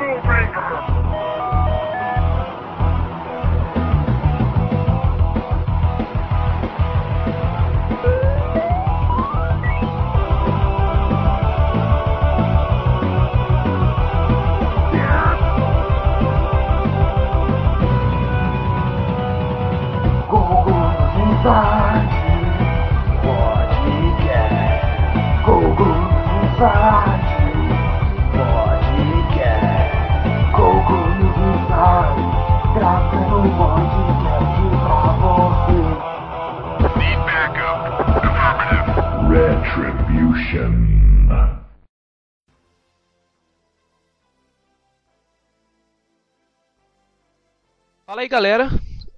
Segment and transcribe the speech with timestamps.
[0.00, 0.39] Afro
[48.04, 48.68] Fala aí galera,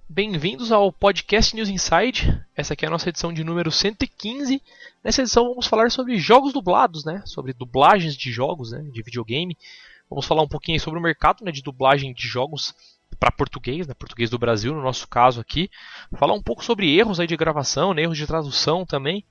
[0.07, 2.39] bem-vindos ao podcast News Inside.
[2.55, 4.61] Essa aqui é a nossa edição de número 115.
[5.03, 7.23] Nessa edição vamos falar sobre jogos dublados, né?
[7.25, 8.83] Sobre dublagens de jogos, né?
[8.91, 9.57] De videogame.
[10.07, 11.51] Vamos falar um pouquinho sobre o mercado né?
[11.51, 12.75] de dublagem de jogos
[13.19, 13.95] para português, né?
[13.95, 15.67] Português do Brasil, no nosso caso aqui.
[16.15, 18.03] Falar um pouco sobre erros aí de gravação, né?
[18.03, 19.25] erros de tradução também,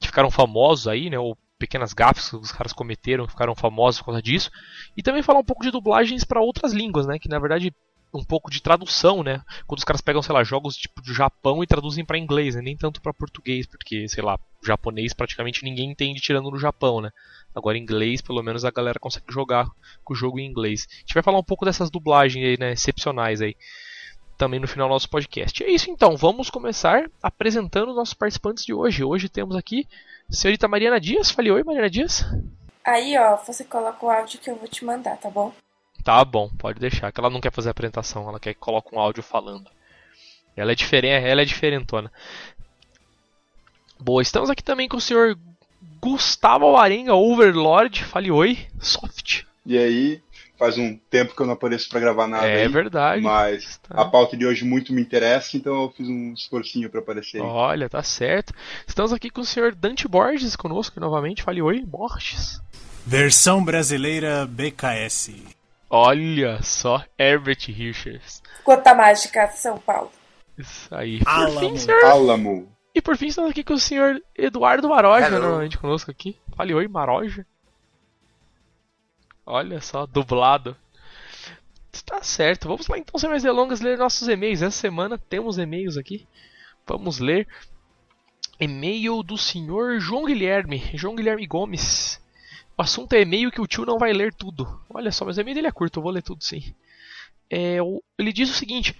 [0.00, 1.18] que ficaram famosos aí, né?
[1.18, 4.50] Ou pequenas gafes que os caras cometeram, ficaram famosos por causa disso.
[4.96, 7.18] E também falar um pouco de dublagens para outras línguas, né?
[7.18, 7.72] Que na verdade
[8.14, 9.42] um pouco de tradução, né?
[9.66, 12.60] Quando os caras pegam, sei lá, jogos tipo do Japão e traduzem para inglês, né?
[12.60, 17.10] nem tanto para português, porque, sei lá, japonês praticamente ninguém entende tirando no Japão, né?
[17.54, 19.66] Agora inglês, pelo menos a galera consegue jogar
[20.04, 20.86] com o jogo em inglês.
[20.90, 23.56] A gente vai falar um pouco dessas dublagens aí, né, excepcionais aí,
[24.42, 25.62] também no final do nosso podcast.
[25.62, 29.04] É isso então, vamos começar apresentando os nossos participantes de hoje.
[29.04, 29.86] Hoje temos aqui
[30.28, 31.30] a senhorita Mariana Dias.
[31.30, 32.24] Fale oi, Mariana Dias.
[32.84, 35.52] Aí, ó, você coloca o áudio que eu vou te mandar, tá bom?
[36.02, 37.12] Tá bom, pode deixar.
[37.12, 39.70] Que ela não quer fazer a apresentação, ela quer que coloque um áudio falando.
[40.56, 42.10] Ela é diferente, ela é diferentona.
[43.96, 45.38] Boa, estamos aqui também com o senhor
[46.00, 48.02] Gustavo Arenga, Overlord.
[48.02, 49.44] Fale oi, soft.
[49.64, 50.20] E aí,
[50.62, 52.46] faz um tempo que eu não apareço para gravar nada.
[52.46, 53.20] É aí, verdade.
[53.20, 54.00] Mas tá.
[54.00, 57.38] a pauta de hoje muito me interessa, então eu fiz um esforcinho para aparecer.
[57.38, 57.48] Aí.
[57.48, 58.54] Olha, tá certo.
[58.86, 61.42] Estamos aqui com o senhor Dante Borges conosco novamente.
[61.42, 62.60] Fale oi, Borges.
[63.04, 65.34] Versão brasileira BKS.
[65.90, 68.40] Olha só, Herbert Richards.
[68.62, 70.12] Conta Mágica, São Paulo.
[70.56, 71.20] Isso aí.
[71.26, 71.58] Alamo.
[71.58, 72.04] Fim, senhor...
[72.04, 72.72] Alamo.
[72.94, 76.36] E por fim, estamos aqui com o senhor Eduardo Maroja, normalmente conosco aqui.
[76.56, 77.44] Fale oi, Maroja.
[79.44, 80.76] Olha só, dublado.
[81.92, 84.62] Está certo, vamos lá então, sem mais delongas, ler nossos e-mails.
[84.62, 86.26] Essa semana temos e-mails aqui.
[86.86, 87.46] Vamos ler
[88.58, 92.20] e-mail do senhor João Guilherme, João Guilherme Gomes.
[92.78, 94.80] O assunto é e-mail que o tio não vai ler tudo.
[94.88, 96.74] Olha só, mas o e-mail dele é curto, eu vou ler tudo sim.
[97.50, 97.76] É,
[98.18, 98.96] ele diz o seguinte: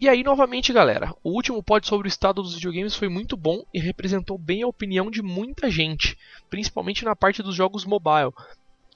[0.00, 3.64] E aí, novamente, galera, o último pod sobre o estado dos videogames foi muito bom
[3.72, 6.18] e representou bem a opinião de muita gente,
[6.50, 8.32] principalmente na parte dos jogos mobile.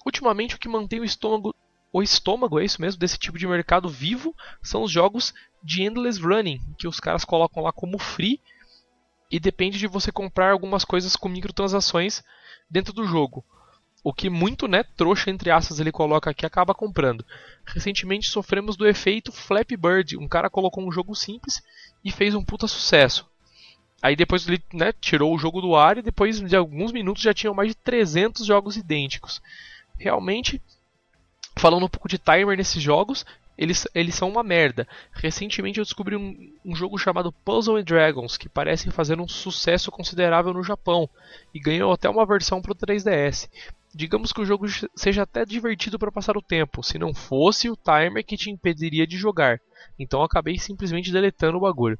[0.05, 1.55] Ultimamente, o que mantém o estômago,
[1.93, 6.21] o estômago, é isso mesmo, desse tipo de mercado vivo, são os jogos de endless
[6.21, 8.41] running, que os caras colocam lá como free
[9.31, 12.23] e depende de você comprar algumas coisas com microtransações
[12.71, 13.45] dentro do jogo
[14.03, 17.25] o que muito né, trouxa, entre aspas, ele coloca aqui, acaba comprando.
[17.67, 20.17] Recentemente sofremos do efeito Flappy Bird.
[20.17, 21.63] Um cara colocou um jogo simples
[22.05, 23.27] e fez um puta sucesso.
[24.01, 27.35] Aí depois ele né, tirou o jogo do ar e depois de alguns minutos já
[27.35, 29.43] tinham mais de 300 jogos idênticos.
[29.99, 30.63] Realmente,
[31.57, 33.25] falando um pouco de timer nesses jogos,
[33.59, 34.87] eles, eles são uma merda.
[35.11, 39.91] Recentemente eu descobri um, um, jogo chamado Puzzle and Dragons, que parece fazer um sucesso
[39.91, 41.11] considerável no Japão,
[41.53, 43.51] e ganhou até uma versão para o 3DS.
[43.93, 47.77] Digamos que o jogo seja até divertido para passar o tempo, se não fosse o
[47.77, 49.61] timer que te impediria de jogar.
[49.99, 51.99] Então acabei simplesmente deletando o bagulho.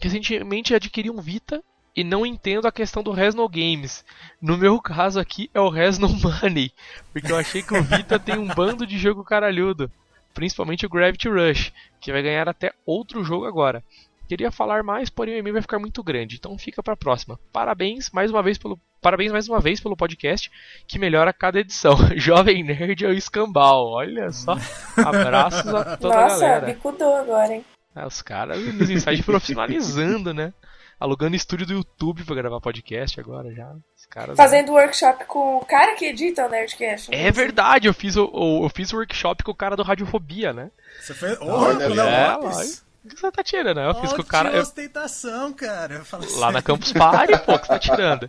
[0.00, 1.62] Recentemente adquiri um Vita
[1.94, 4.04] e não entendo a questão do Resno Games.
[4.40, 6.08] No meu caso aqui é o Resno
[6.42, 6.72] Money,
[7.12, 9.90] porque eu achei que o Vita tem um bando de jogo caralhudo,
[10.32, 13.82] principalmente o Gravity Rush, que vai ganhar até outro jogo agora.
[14.28, 17.38] Queria falar mais, porém o e-mail vai ficar muito grande, então fica para a próxima.
[17.52, 20.48] Parabéns mais uma vez pelo parabéns mais uma vez pelo podcast
[20.86, 21.96] que melhora cada edição.
[22.16, 23.88] Jovem Nerd é o escambau.
[23.88, 24.56] Olha só.
[24.96, 26.60] Abraços a toda Nossa, a galera.
[26.60, 27.64] Nossa, bicudou agora, hein?
[27.96, 30.52] É, os caras nos ensaios profissionalizando, né?
[31.00, 33.72] Alugando estúdio do YouTube para gravar podcast agora já.
[33.96, 34.72] Os caras, Fazendo né?
[34.82, 37.08] workshop com o cara que edita o Nerdcast.
[37.14, 40.52] É verdade, eu fiz o, o, eu fiz o workshop com o cara do Radiofobia,
[40.52, 40.70] né?
[41.00, 41.38] Você fez.
[41.40, 42.84] Oh, Olha, Léo é, Lopes.
[43.02, 43.88] O que você tá tirando, né?
[43.88, 44.50] Eu fiz Ó, com o cara.
[44.50, 45.94] que eu- ostentação, cara.
[45.94, 46.62] Eu falo lá na sério.
[46.64, 48.26] Campus Party, pô, que você tá tirando.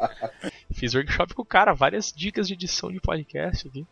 [0.74, 3.86] Fiz workshop com o cara, várias dicas de edição de podcast aqui.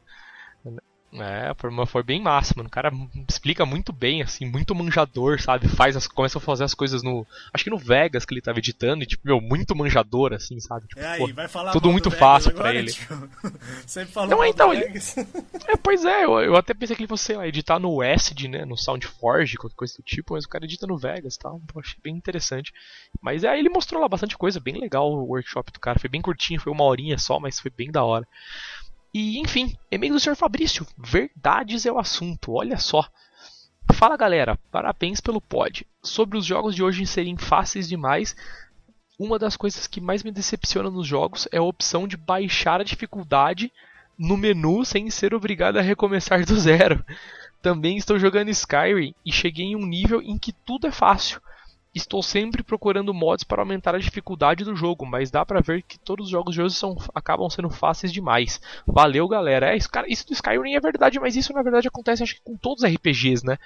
[1.11, 1.55] É,
[1.87, 2.67] foi, bem massa, mano.
[2.67, 2.91] O cara
[3.27, 5.67] explica muito bem, assim, muito manjador, sabe?
[5.67, 7.25] Faz as, começa a fazer as coisas no.
[7.51, 10.87] Acho que no Vegas que ele tava editando, e, tipo, meu, muito manjador, assim, sabe?
[10.87, 12.91] Tipo, É pô, vai falar tudo muito Vegas fácil pra agora, ele.
[12.91, 13.29] tio?
[13.87, 14.89] Sempre falou Não, então, ele-.
[15.67, 18.47] É, pois é, eu, eu até pensei que ele fosse, sei lá, editar no Acid,
[18.47, 21.61] né, no SoundForge, qualquer coisa do tipo, mas o cara edita no Vegas e tal,
[21.67, 22.73] pô, achei bem interessante.
[23.21, 26.21] Mas aí ele mostrou lá bastante coisa, bem legal o workshop do cara, foi bem
[26.21, 28.27] curtinho, foi uma horinha só, mas foi bem da hora.
[29.13, 30.35] E, enfim, e-mail do Sr.
[30.35, 33.07] Fabrício, verdades é o assunto, olha só.
[33.93, 35.85] Fala galera, parabéns pelo pod.
[36.01, 38.35] Sobre os jogos de hoje serem fáceis demais,
[39.19, 42.85] uma das coisas que mais me decepciona nos jogos é a opção de baixar a
[42.85, 43.71] dificuldade
[44.17, 47.03] no menu sem ser obrigado a recomeçar do zero.
[47.61, 51.41] Também estou jogando Skyrim e cheguei em um nível em que tudo é fácil.
[51.93, 55.97] Estou sempre procurando mods para aumentar a dificuldade do jogo, mas dá pra ver que
[55.99, 58.61] todos os jogos de hoje são, acabam sendo fáceis demais.
[58.85, 59.73] Valeu, galera.
[59.73, 62.41] É, isso, cara, isso do Skyrim é verdade, mas isso na verdade acontece acho que
[62.43, 63.57] com todos os RPGs, né?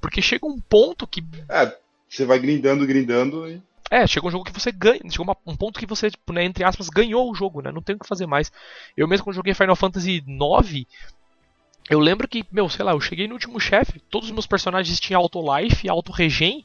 [0.00, 1.76] Porque chega um ponto que É,
[2.08, 3.60] você vai grindando, grindando e.
[3.90, 5.00] é, chega um jogo que você ganha.
[5.10, 7.70] Chega uma- um ponto que você, tipo, né, entre aspas, ganhou o jogo, né?
[7.70, 8.50] Não tem o que fazer mais.
[8.96, 10.86] Eu mesmo quando joguei Final Fantasy IX,
[11.90, 15.00] eu lembro que, meu, sei lá, eu cheguei no último chefe, todos os meus personagens
[15.00, 16.64] tinham auto-life, auto-regen.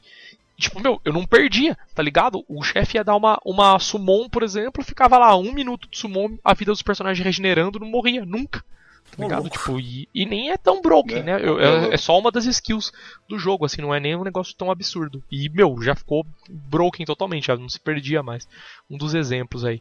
[0.58, 2.44] Tipo, meu, eu não perdia, tá ligado?
[2.48, 6.36] O chefe ia dar uma, uma summon, por exemplo, ficava lá um minuto de summon,
[6.42, 8.64] a vida dos personagens regenerando, não morria nunca.
[9.16, 9.42] Tá ligado?
[9.42, 9.56] louco.
[9.56, 11.40] Tipo, e, e nem é tão broken, É, né?
[11.40, 12.92] Eu- é é, é só uma das skills
[13.28, 15.22] do jogo, assim, não é nem um negócio tão absurdo.
[15.30, 18.46] E, meu, já ficou broken totalmente, já não se perdia mais.
[18.90, 19.80] Um dos exemplos aí.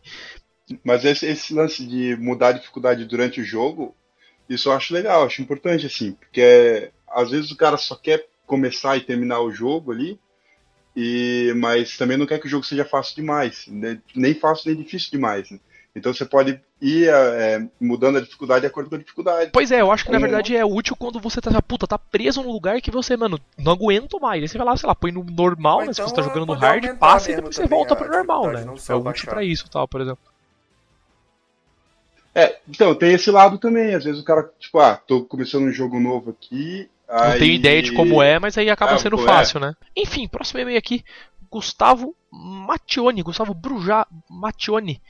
[0.84, 3.96] Mas esse, esse lance de mudar a dificuldade durante o jogo,
[4.50, 8.28] isso eu acho legal, acho importante, assim, porque é, às vezes o cara só quer
[8.46, 10.20] começar e terminar o jogo ali,
[11.00, 14.00] e mas também não quer que o jogo seja fácil demais, né?
[14.16, 15.52] nem fácil nem difícil demais.
[15.52, 15.60] né?
[15.96, 19.52] Então você pode ir é, mudando a dificuldade de acordo com a dificuldade.
[19.54, 22.42] Pois é, eu acho que na verdade é útil quando você tá, puta, tá preso
[22.42, 24.42] num lugar que você, mano, não aguento mais.
[24.42, 25.94] Aí você vai lá, sei lá, põe no normal, né?
[25.94, 28.66] Se então você tá jogando no hard, passa e depois você volta pro normal, né?
[28.66, 29.30] não É útil baixar.
[29.30, 30.24] pra isso, tal, por exemplo.
[32.34, 33.94] É, então, tem esse lado também.
[33.94, 36.90] Às vezes o cara, tipo, ah, tô começando um jogo novo aqui.
[37.08, 37.40] Não aí...
[37.40, 39.26] tenho ideia de como é, mas aí acaba Ah, sendo pô, é.
[39.26, 39.74] fácil, né?
[39.96, 41.04] Enfim, próximo e-mail aqui.
[41.50, 43.22] Gustavo Mattioni.
[43.24, 45.02] Gustavo Brujá Mattioni.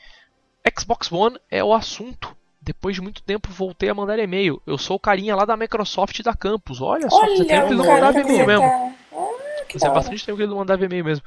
[0.77, 2.35] Xbox One é o assunto.
[2.61, 4.61] Depois de muito tempo voltei a mandar e-mail.
[4.67, 6.81] Eu sou o carinha lá da Microsoft da Campus.
[6.81, 8.61] Olha só, você tem Olha que não mandava e-mail você mesmo.
[8.61, 8.91] tá.
[9.13, 9.99] Ah, que Fazia hora.
[9.99, 11.25] bastante tempo que ele não mandava e-mail mesmo.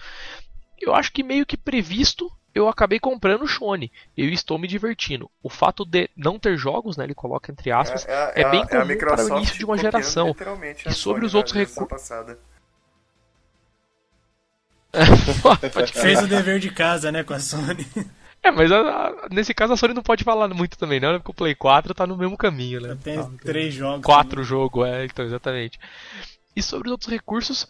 [0.81, 3.93] Eu acho que meio que previsto, eu acabei comprando o Shone.
[4.17, 5.31] Eu estou me divertindo.
[5.43, 8.97] O fato de não ter jogos, né, ele coloca entre aspas, é bem a- comum
[8.99, 10.29] para o início de uma geração.
[10.29, 12.11] literalmente E sobre Sony os outros recursos.
[15.93, 17.87] Fez o dever de casa, né, com a Sony.
[18.43, 21.19] É, mas a- a- nesse caso a Sony não pode falar muito também, não, né?
[21.19, 22.97] Porque o Play 4 tá no mesmo caminho, né?
[23.03, 24.05] Tem Tá, três jogos.
[24.05, 25.79] Quatro jogos, é, então, exatamente.
[26.57, 27.69] E sobre os outros recursos,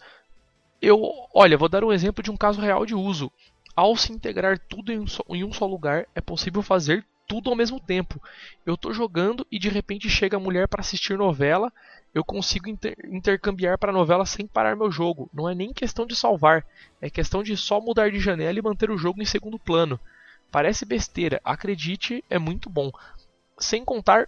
[0.81, 0.99] eu,
[1.33, 3.31] olha, vou dar um exemplo de um caso real de uso.
[3.75, 7.49] Ao se integrar tudo em um só, em um só lugar, é possível fazer tudo
[7.49, 8.21] ao mesmo tempo.
[8.65, 11.71] Eu tô jogando e de repente chega a mulher para assistir novela,
[12.13, 15.29] eu consigo inter- intercambiar para novela sem parar meu jogo.
[15.33, 16.65] Não é nem questão de salvar,
[16.99, 19.99] é questão de só mudar de janela e manter o jogo em segundo plano.
[20.51, 22.91] Parece besteira, acredite, é muito bom.
[23.57, 24.27] Sem contar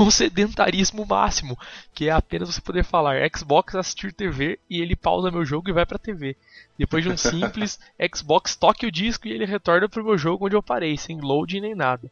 [0.00, 1.58] o sedentarismo máximo,
[1.94, 5.72] que é apenas você poder falar Xbox assistir TV e ele pausa meu jogo e
[5.72, 6.36] vai pra TV.
[6.78, 7.78] Depois de um simples
[8.14, 11.60] Xbox toque o disco e ele retorna pro meu jogo onde eu parei, sem load
[11.60, 12.10] nem nada.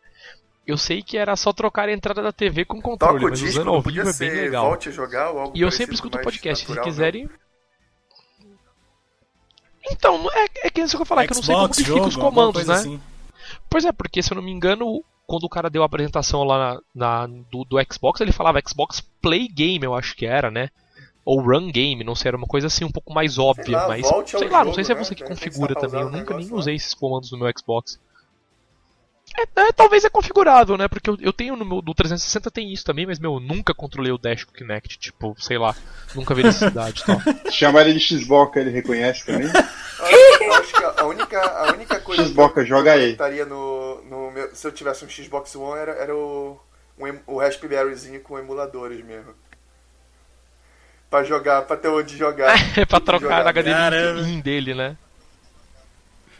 [0.66, 3.38] Eu sei que era só trocar a entrada da TV com controle, Toca o mas
[3.38, 4.64] disco, usando ao vivo podia é bem ser legal.
[4.66, 6.90] volte a jogar ou algo E eu sempre escuto podcast, se natural, né?
[6.90, 7.30] quiserem.
[9.90, 11.76] Então, não é, é que isso que eu falar, que eu não sei como Xbox,
[11.76, 12.74] que fica os comandos, né?
[12.74, 13.00] assim.
[13.68, 16.80] Pois é, porque se eu não me engano, quando o cara deu a apresentação lá
[16.94, 20.68] na, na- do, do Xbox, ele falava Xbox Play Game, eu acho que era, né?
[21.24, 24.06] Ou Run Game, não sei, era uma coisa assim um pouco mais óbvia, lá, mas
[24.26, 25.02] sei lá, não jogo, sei se é né?
[25.02, 27.50] você que De repente configura tá também, eu nunca nem usei esses comandos no meu
[27.56, 27.98] Xbox.
[29.36, 30.86] É, é, talvez é configurável, né?
[30.86, 33.74] Porque eu, eu tenho no meu do 360 tem isso também, mas meu, eu nunca
[33.74, 35.74] controlei o Dash com o Kinect, tipo, sei lá,
[36.14, 37.20] nunca vi necessidade e tal.
[37.50, 39.48] Chamar ele de Xbox, ele reconhece também.
[40.40, 43.12] Eu acho que a única, a única coisa Xbox, que eu joga aí.
[43.12, 46.60] estaria no, no meu, se eu tivesse um Xbox One era, era o,
[46.98, 49.34] um o Raspberryzinho com emuladores mesmo.
[51.10, 52.54] Pra jogar, pra ter onde jogar.
[52.76, 53.44] É pra trocar Jogar.
[53.44, 54.96] na HD dele, né?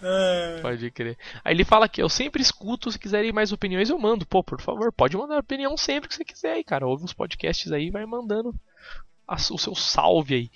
[0.07, 1.17] É, Pode crer.
[1.43, 4.27] Aí ele fala que eu sempre escuto, se quiserem mais opiniões eu mando.
[4.27, 6.87] Pô, por favor, pode mandar opinião sempre que você quiser aí, cara.
[6.87, 8.55] Ouve uns podcasts aí vai mandando
[9.27, 10.51] o seu salve aí.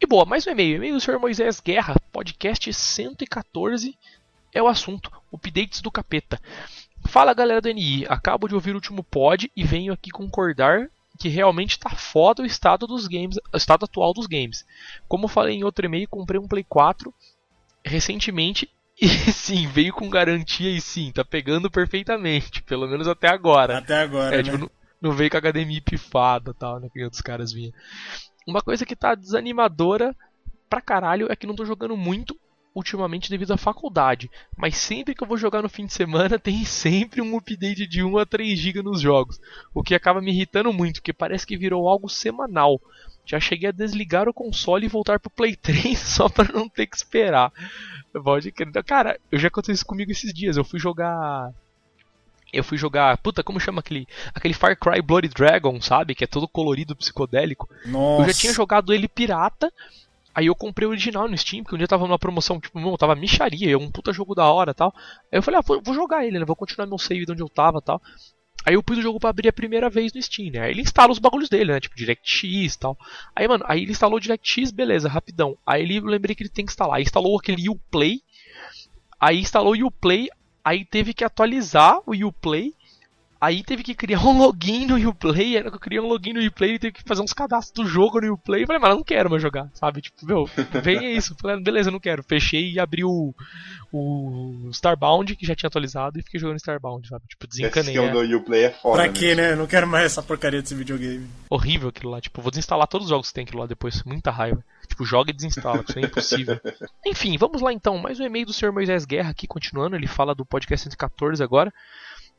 [0.00, 0.76] E boa, mais um e-mail.
[0.76, 1.18] E-mail do Sr.
[1.18, 3.98] Moisés Guerra, podcast 114
[4.52, 5.10] é o assunto.
[5.32, 6.40] Updates do capeta.
[7.06, 10.88] Fala galera do NI, acabo de ouvir o último pod e venho aqui concordar
[11.18, 14.64] que realmente tá foda o estado dos games, o estado atual dos games.
[15.08, 17.12] Como falei em outro e-mail, comprei um Play 4
[17.84, 18.68] recentemente
[19.00, 23.78] e sim, veio com garantia e sim, tá pegando perfeitamente, pelo menos até agora.
[23.78, 24.42] Até agora, É, né?
[24.42, 24.70] tipo, não,
[25.00, 26.88] não veio com a HDMI pifada tal, né?
[26.92, 27.72] Que outros caras vinham.
[28.46, 30.14] Uma coisa que tá desanimadora
[30.68, 32.38] pra caralho é que não tô jogando muito
[32.74, 34.30] ultimamente devido à faculdade.
[34.56, 38.02] Mas sempre que eu vou jogar no fim de semana, tem sempre um update de
[38.02, 39.38] 1 a 3 GB nos jogos.
[39.74, 42.80] O que acaba me irritando muito, porque parece que virou algo semanal.
[43.24, 46.86] Já cheguei a desligar o console e voltar pro Play 3 só pra não ter
[46.86, 47.52] que esperar.
[48.12, 48.72] Pode crer.
[48.84, 50.56] Cara, eu já aconteceu isso comigo esses dias.
[50.56, 51.52] Eu fui jogar
[52.52, 56.14] eu fui jogar, puta, como chama aquele, aquele Far Cry Bloody Dragon, sabe?
[56.14, 57.68] Que é todo colorido, psicodélico.
[57.86, 58.22] Nossa.
[58.22, 59.72] Eu já tinha jogado ele pirata,
[60.34, 62.98] aí eu comprei o original no Steam, porque um dia tava numa promoção, tipo, meu,
[62.98, 64.94] tava micharia, um puta jogo da hora tal.
[65.32, 66.44] Aí eu falei, ah, vou, vou jogar ele, né?
[66.44, 68.02] Vou continuar meu save de onde eu tava tal.
[68.64, 70.60] Aí eu pus o jogo pra abrir a primeira vez no Steam, né?
[70.60, 71.80] Aí ele instala os bagulhos dele, né?
[71.80, 72.96] Tipo, DirectX e tal.
[73.34, 75.56] Aí, mano, aí ele instalou o DirectX, beleza, rapidão.
[75.66, 76.96] Aí ele, eu lembrei que ele tem que instalar.
[76.96, 78.22] Aí instalou aquele Uplay.
[79.20, 80.28] Aí instalou o Uplay.
[80.64, 82.72] Aí teve que atualizar o Uplay.
[83.42, 85.56] Aí teve que criar um login no Uplay.
[85.56, 87.90] Era que eu criei um login no Uplay e teve que fazer uns cadastros do
[87.90, 88.62] jogo no Uplay.
[88.62, 90.00] Eu falei, mas eu não quero mais jogar, sabe?
[90.00, 90.44] Tipo, meu,
[90.80, 91.32] vem é isso.
[91.32, 92.22] Eu Falei, beleza, eu não quero.
[92.22, 93.34] Fechei e abri o,
[93.92, 97.24] o Starbound, que já tinha atualizado, e fiquei jogando Starbound, sabe?
[97.26, 97.98] Tipo, Esse desencanei.
[97.98, 99.02] É do Uplay é foda.
[99.02, 99.12] Pra né?
[99.12, 99.54] quê, né?
[99.54, 101.26] Eu não quero mais essa porcaria desse videogame.
[101.50, 102.20] horrível aquilo lá.
[102.20, 104.04] Tipo, vou desinstalar todos os jogos que tem aquilo lá depois.
[104.04, 104.64] Muita raiva.
[104.86, 106.60] Tipo, joga e desinstala, isso é impossível.
[107.04, 107.98] Enfim, vamos lá então.
[107.98, 108.72] Mais um e-mail do Sr.
[108.72, 109.96] Moisés Guerra aqui, continuando.
[109.96, 111.72] Ele fala do podcast 114 agora.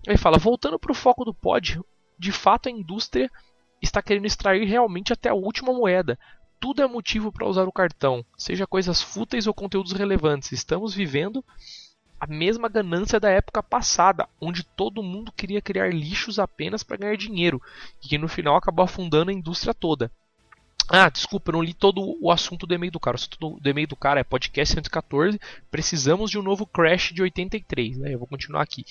[0.05, 1.81] Ele fala: voltando pro foco do pod,
[2.17, 3.29] de fato a indústria
[3.81, 6.17] está querendo extrair realmente até a última moeda.
[6.59, 10.53] Tudo é motivo para usar o cartão, seja coisas fúteis ou conteúdos relevantes.
[10.53, 11.43] Estamos vivendo
[12.19, 17.17] a mesma ganância da época passada, onde todo mundo queria criar lixos apenas para ganhar
[17.17, 17.61] dinheiro,
[18.01, 20.09] e que no final acabou afundando a indústria toda.
[20.89, 23.15] Ah, desculpa, eu não li todo o assunto do e-mail do cara.
[23.15, 25.39] O assunto do e-mail do cara é podcast 114.
[25.71, 27.97] Precisamos de um novo Crash de 83.
[27.97, 28.13] Né?
[28.13, 28.85] Eu vou continuar aqui.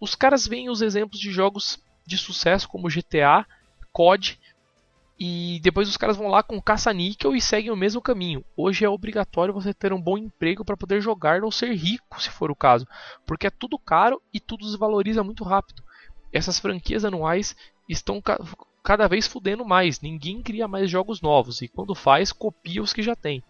[0.00, 3.46] Os caras veem os exemplos de jogos de sucesso como GTA,
[3.92, 4.38] COD,
[5.20, 8.44] e depois os caras vão lá com caça-níquel e seguem o mesmo caminho.
[8.56, 12.30] Hoje é obrigatório você ter um bom emprego para poder jogar ou ser rico, se
[12.30, 12.86] for o caso,
[13.26, 15.82] porque é tudo caro e tudo desvaloriza muito rápido.
[16.32, 17.56] Essas franquias anuais
[17.88, 18.38] estão ca-
[18.84, 23.02] cada vez fudendo mais, ninguém cria mais jogos novos e quando faz, copia os que
[23.02, 23.42] já tem.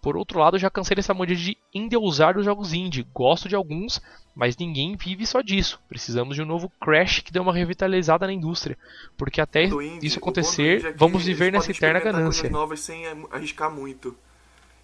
[0.00, 3.06] Por outro lado, eu já cansei dessa mania de endeusar os jogos indie.
[3.12, 4.00] Gosto de alguns,
[4.34, 5.80] mas ninguém vive só disso.
[5.88, 8.78] Precisamos de um novo Crash que dê uma revitalizada na indústria.
[9.16, 12.48] Porque até indie, isso acontecer, é vamos viver nessa eterna ganância.
[12.48, 14.16] novas sem arriscar muito.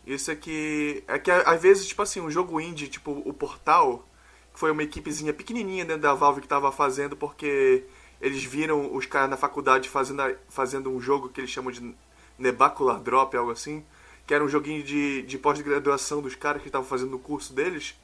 [0.06, 1.04] Isso é que.
[1.06, 4.06] É que às vezes, tipo assim, um jogo indie, tipo o Portal,
[4.52, 7.84] que foi uma equipezinha pequenininha dentro da Valve que tava fazendo porque
[8.20, 11.94] eles viram os caras na faculdade fazendo, fazendo um jogo que eles chamam de
[12.38, 13.84] Nebacular Drop, algo assim.
[14.26, 17.94] Que era um joguinho de, de pós-graduação dos caras que estavam fazendo o curso deles.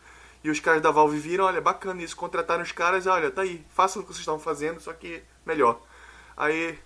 [0.43, 3.63] E os caras da Valve viram, olha, bacana isso, contrataram os caras, olha, tá aí,
[3.71, 5.81] façam o que vocês estavam fazendo, só que melhor.
[6.37, 6.79] Aí.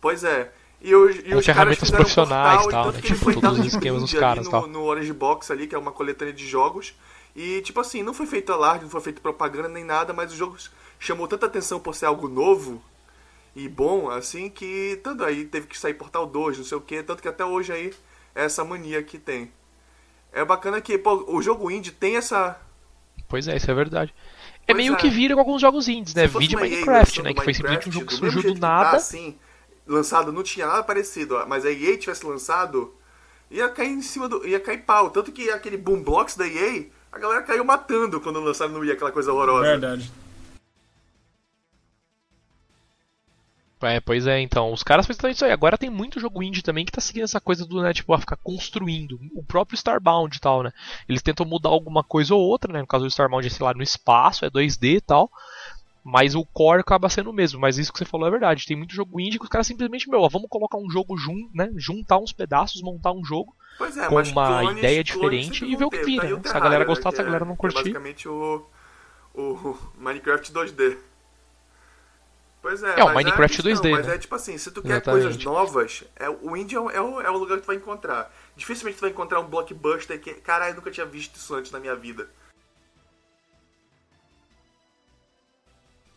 [0.00, 0.52] Pois é.
[0.80, 3.00] E, os, e os caras ferramentas fizeram um profissionais portal, e tal, né?
[3.00, 4.66] Tipo, todos os esquemas dos caras no, tal.
[4.66, 6.94] no Orange Box ali, que é uma coletânea de jogos.
[7.34, 10.36] E, tipo assim, não foi feito alarde, não foi feito propaganda nem nada, mas o
[10.36, 10.56] jogo
[10.98, 12.82] chamou tanta atenção por ser algo novo
[13.54, 17.02] e bom, assim, que tanto aí teve que sair Portal 2, não sei o que,
[17.02, 17.92] tanto que até hoje aí
[18.34, 19.52] essa mania que tem.
[20.32, 22.58] É bacana que, pô, o jogo indie tem essa.
[23.28, 24.14] Pois é, isso é verdade.
[24.66, 24.96] É Pois meio é.
[24.96, 26.26] que vira com alguns jogos indies, né?
[26.26, 27.34] Vídeo EA Minecraft, lançando né?
[27.34, 28.96] Que foi simplesmente um jogo que do surgiu do tá, nada.
[28.96, 29.36] assim,
[29.86, 32.94] lançado, não tinha nada parecido, ó, mas a EA tivesse lançado,
[33.50, 34.46] ia cair em cima do.
[34.46, 35.10] ia cair pau.
[35.10, 38.94] Tanto que aquele Boom Blocks da EA, a galera caiu matando quando lançaram no EA
[38.94, 39.66] aquela coisa horrorosa.
[39.66, 40.12] Verdade.
[43.82, 44.72] É, pois é, então.
[44.72, 45.50] Os caras fizeram isso aí.
[45.52, 48.18] Agora tem muito jogo indie também que tá seguindo essa coisa do, né, tipo, a
[48.18, 49.18] ficar construindo.
[49.34, 50.72] O próprio Starbound e tal, né?
[51.08, 52.80] Eles tentam mudar alguma coisa ou outra, né?
[52.80, 55.30] No caso do Starbound é, sei lá, no espaço, é 2D e tal.
[56.04, 57.60] Mas o core acaba sendo o mesmo.
[57.60, 58.66] Mas isso que você falou é verdade.
[58.66, 61.48] Tem muito jogo indie que os caras simplesmente, meu, ó, vamos colocar um jogo junto,
[61.54, 61.70] né?
[61.76, 63.54] Juntar uns pedaços, montar um jogo.
[63.78, 66.42] Pois é, com uma clones- ideia diferente e ver o que vira, Tá né?
[66.44, 67.78] Se a galera gostar, se a galera é- não que curtir.
[67.78, 68.64] É basicamente o,
[69.34, 70.98] o Minecraft 2D.
[72.62, 74.14] Pois é, É, o mas Minecraft a questão, 2D, Mas né?
[74.14, 75.24] é tipo assim, se tu quer Exatamente.
[75.24, 78.32] coisas novas, é, o indie é, o- é o, é lugar que tu vai encontrar.
[78.56, 81.80] Dificilmente tu vai encontrar um blockbuster que, caralho, eu nunca tinha visto isso antes na
[81.80, 82.28] minha vida.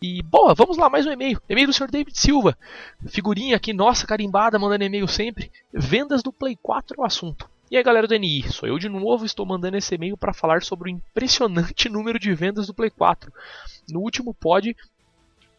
[0.00, 1.40] E, boa, vamos lá, mais um e-mail.
[1.48, 1.90] E-mail do Sr.
[1.90, 2.56] David Silva.
[3.08, 5.50] Figurinha aqui, nossa, carimbada, mandando e-mail sempre.
[5.72, 7.48] Vendas do Play 4 é o assunto.
[7.70, 10.62] E aí, galera do NI, sou eu de novo, estou mandando esse e-mail para falar
[10.62, 13.32] sobre o impressionante número de vendas do Play 4.
[13.88, 14.76] No último pod,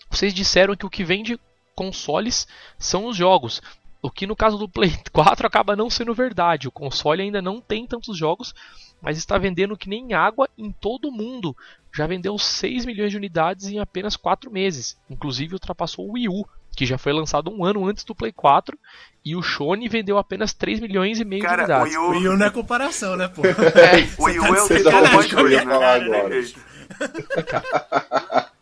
[0.09, 1.39] vocês disseram que o que vende
[1.75, 2.47] consoles
[2.79, 3.61] são os jogos.
[4.01, 6.67] O que no caso do Play 4 acaba não sendo verdade.
[6.67, 8.53] O console ainda não tem tantos jogos,
[9.01, 11.55] mas está vendendo que nem água em todo o mundo.
[11.93, 14.97] Já vendeu 6 milhões de unidades em apenas 4 meses.
[15.09, 18.77] Inclusive ultrapassou o Wii U, que já foi lançado um ano antes do Play 4,
[19.25, 21.95] e o Sony vendeu apenas 3 milhões e meio Cara, de unidades.
[21.95, 23.41] o Wii U, não é comparação, né, pô?
[23.41, 26.17] o Wii U é o que eu ia falar né?
[26.17, 28.47] agora.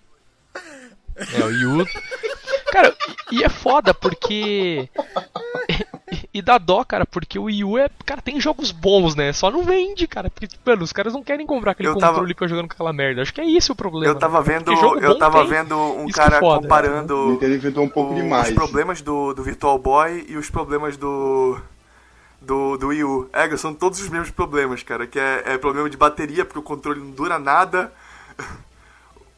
[1.15, 1.87] É, o Wii U.
[2.71, 2.93] Cara,
[3.31, 4.89] e é foda porque.
[6.33, 7.89] E dá dó, cara, porque o Wii U é.
[8.05, 9.31] Cara, tem jogos bons, né?
[9.31, 10.29] Só não vende, cara.
[10.29, 13.21] Porque, mano, os caras não querem comprar aquele Eu tava- controle pra jogando aquela merda.
[13.21, 14.13] Acho que é esse o problema.
[14.13, 14.43] Eu tava né?
[14.45, 15.47] vendo, eu tava tem.
[15.49, 18.49] vendo um Isso cara é foda, comparando Nintendo inventou um pouco o- demais.
[18.49, 21.57] os problemas do, do Virtual Boy e os problemas do
[22.41, 23.29] do, do Wii U.
[23.31, 25.07] É, são todos os mesmos problemas, cara.
[25.07, 27.93] Que é, é problema de bateria, porque o controle não dura nada.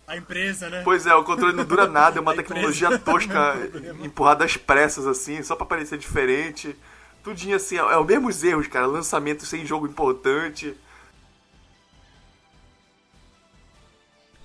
[0.07, 0.83] A empresa, né?
[0.85, 3.55] Pois é, o controle não dura nada, é uma A tecnologia tosca,
[4.01, 6.73] empurrada às pressas, assim, só pra parecer diferente.
[7.21, 8.85] Tudinho assim, é, é os mesmos erros, cara.
[8.85, 10.73] Lançamento sem jogo importante.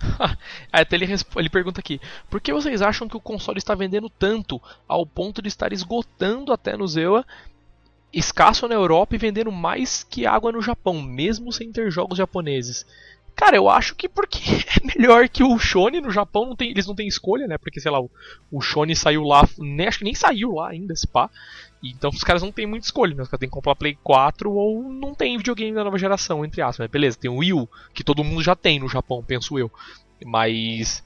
[0.72, 4.10] Aí até ele, ele pergunta aqui: por que vocês acham que o console está vendendo
[4.10, 7.24] tanto ao ponto de estar esgotando até no Zewa,
[8.12, 12.84] escasso na Europa e vendendo mais que água no Japão, mesmo sem ter jogos japoneses?
[13.34, 14.38] Cara, eu acho que porque
[14.80, 17.58] é melhor que o Shone no Japão, não tem, eles não têm escolha, né?
[17.58, 18.10] Porque, sei lá, o,
[18.50, 21.30] o Shone saiu lá, nem, acho que nem saiu lá ainda, esse pá.
[21.82, 23.22] Então os caras não têm muita escolha, né?
[23.22, 26.62] Os caras têm que comprar Play 4 ou não tem videogame da nova geração, entre
[26.62, 26.88] aspas.
[26.88, 29.70] Beleza, tem o Wii U, que todo mundo já tem no Japão, penso eu.
[30.24, 31.02] Mas.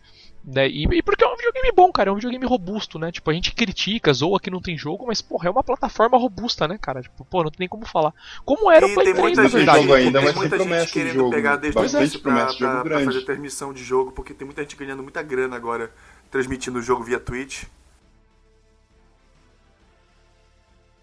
[0.47, 3.11] Né, e, e porque é um videogame bom, cara, é um videogame robusto, né?
[3.11, 6.69] Tipo, a gente critica, zoa que não tem jogo, mas, porra, é uma plataforma robusta,
[6.69, 7.03] né, cara?
[7.03, 8.15] Tipo, pô, não tem nem como falar.
[8.45, 9.81] Como era E o Play tem 3, muita na gente, verdade.
[9.83, 12.53] jogo ainda, tem mas muita gente querendo jogo, pegar desde o bastante início pra, promessa
[12.53, 15.57] de jogo pra- pra fazer transmissão de jogo, porque tem muita gente ganhando muita grana
[15.57, 15.91] agora
[16.31, 17.65] transmitindo o jogo via Twitch.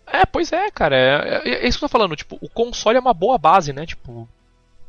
[0.07, 0.95] É, pois é, cara.
[0.95, 2.15] É, é- é isso que eu tô falando.
[2.15, 3.85] Tipo, o console é uma boa base, né?
[3.85, 4.27] Tipo,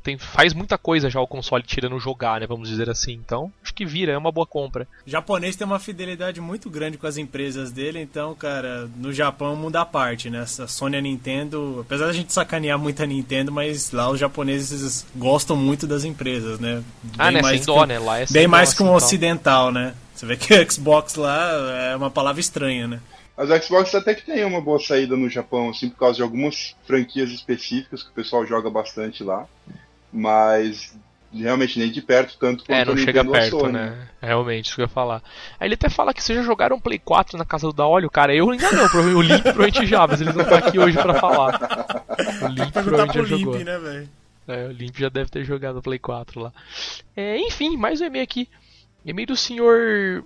[0.05, 2.47] tem, faz muita coisa já o console tirando jogar, né?
[2.47, 3.13] Vamos dizer assim.
[3.13, 4.87] Então, acho que vira, é uma boa compra.
[5.07, 9.57] O japonês tem uma fidelidade muito grande com as empresas dele, então, cara, no Japão
[9.57, 10.41] muda a parte, né?
[10.43, 14.21] A Sony e a Nintendo, apesar da gente sacanear muito a Nintendo, mas lá os
[14.21, 16.85] japoneses gostam muito das empresas, né?
[17.19, 17.43] Ah, né?
[17.43, 17.99] Sem que dó, um- né?
[17.99, 19.07] Lá é sem Bem dó, mais que um assim, tal.
[19.07, 19.95] ocidental, né?
[20.15, 21.51] Você vê que o Xbox lá
[21.91, 23.01] é uma palavra estranha, né?
[23.37, 26.23] Mas o Xbox até que tem uma boa saída no Japão, assim, por causa de
[26.23, 29.47] algumas franquias específicas que o pessoal joga bastante lá.
[30.17, 30.97] Mas
[31.33, 33.73] realmente nem de perto tanto quanto É, não chega perto, Sony.
[33.73, 34.09] né?
[34.23, 35.21] Realmente, isso que eu ia falar.
[35.59, 38.33] Aí ele até fala que vocês já jogaram Play 4 na casa do Daolio, cara.
[38.33, 38.85] Eu ainda não,
[39.17, 42.05] o Link provavelmente já, mas eles não estão aqui hoje pra falar.
[42.43, 43.57] O Link Perguntar provavelmente pro já jogou.
[43.57, 44.09] Limp, né, velho?
[44.47, 46.53] É, o Limp já deve ter jogado o Play 4 lá.
[47.17, 48.49] É, enfim, mais um e-mail aqui.
[49.05, 50.25] E-mail do senhor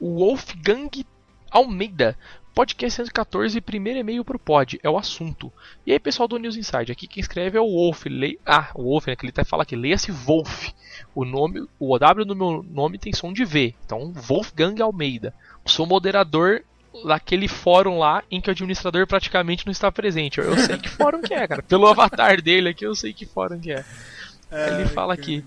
[0.00, 1.04] Wolfgang
[1.50, 2.16] Almeida.
[2.58, 5.52] Podcast 114, primeiro e-mail pro pod, é o assunto.
[5.86, 8.06] E aí, pessoal do News Inside, aqui quem escreve é o Wolf.
[8.06, 8.36] Le...
[8.44, 10.70] Ah, o Wolf, né, que ele até fala aqui, leia-se Wolf.
[11.14, 15.32] O nome, o W no meu nome tem som de V, então Wolfgang Almeida.
[15.64, 16.64] Sou moderador
[17.06, 20.38] daquele fórum lá em que o administrador praticamente não está presente.
[20.38, 21.62] Eu, eu sei que fórum que é, cara.
[21.62, 23.84] Pelo avatar dele aqui, eu sei que fórum que é.
[24.50, 25.22] Ele Ai, fala cara.
[25.22, 25.44] aqui.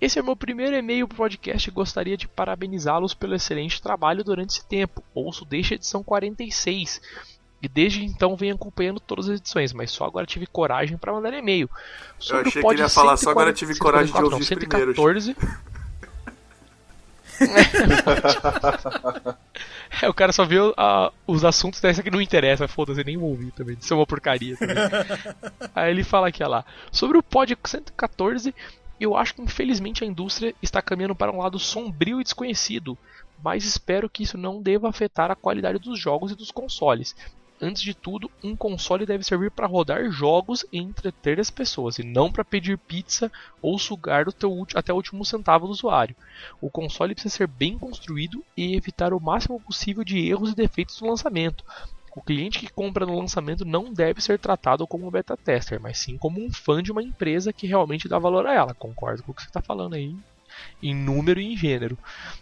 [0.00, 4.24] Esse é o meu primeiro e-mail pro podcast e gostaria de parabenizá-los pelo excelente trabalho
[4.24, 5.04] durante esse tempo.
[5.14, 7.00] Ouço desde a edição 46
[7.62, 11.34] e desde então venho acompanhando todas as edições, mas só agora tive coragem para mandar
[11.34, 11.68] e-mail.
[12.18, 14.24] Sobre achei o que pod ele ia falar, só 140 agora tive coragem de 144,
[14.24, 15.36] ouvir não, 114.
[20.02, 23.30] É, o cara só viu ah, os assuntos dessa que não interessa, foda-se, nem vou
[23.30, 23.76] ouvir também.
[23.78, 24.76] Isso é uma porcaria também.
[25.74, 26.64] Aí ele fala aqui, ó lá.
[26.90, 28.54] Sobre o pod 114,
[29.00, 32.96] eu acho que infelizmente a indústria está caminhando para um lado sombrio e desconhecido,
[33.42, 37.16] mas espero que isso não deva afetar a qualidade dos jogos e dos consoles.
[37.62, 42.02] Antes de tudo, um console deve servir para rodar jogos e entreter as pessoas, e
[42.02, 46.16] não para pedir pizza ou sugar do teu até o último centavo do usuário.
[46.58, 50.98] O console precisa ser bem construído e evitar o máximo possível de erros e defeitos
[51.02, 51.62] no lançamento.
[52.20, 55.96] O cliente que compra no lançamento não deve ser tratado como um beta tester, mas
[55.96, 58.74] sim como um fã de uma empresa que realmente dá valor a ela.
[58.74, 60.14] Concordo com o que você está falando aí,
[60.82, 61.96] em número e em gênero.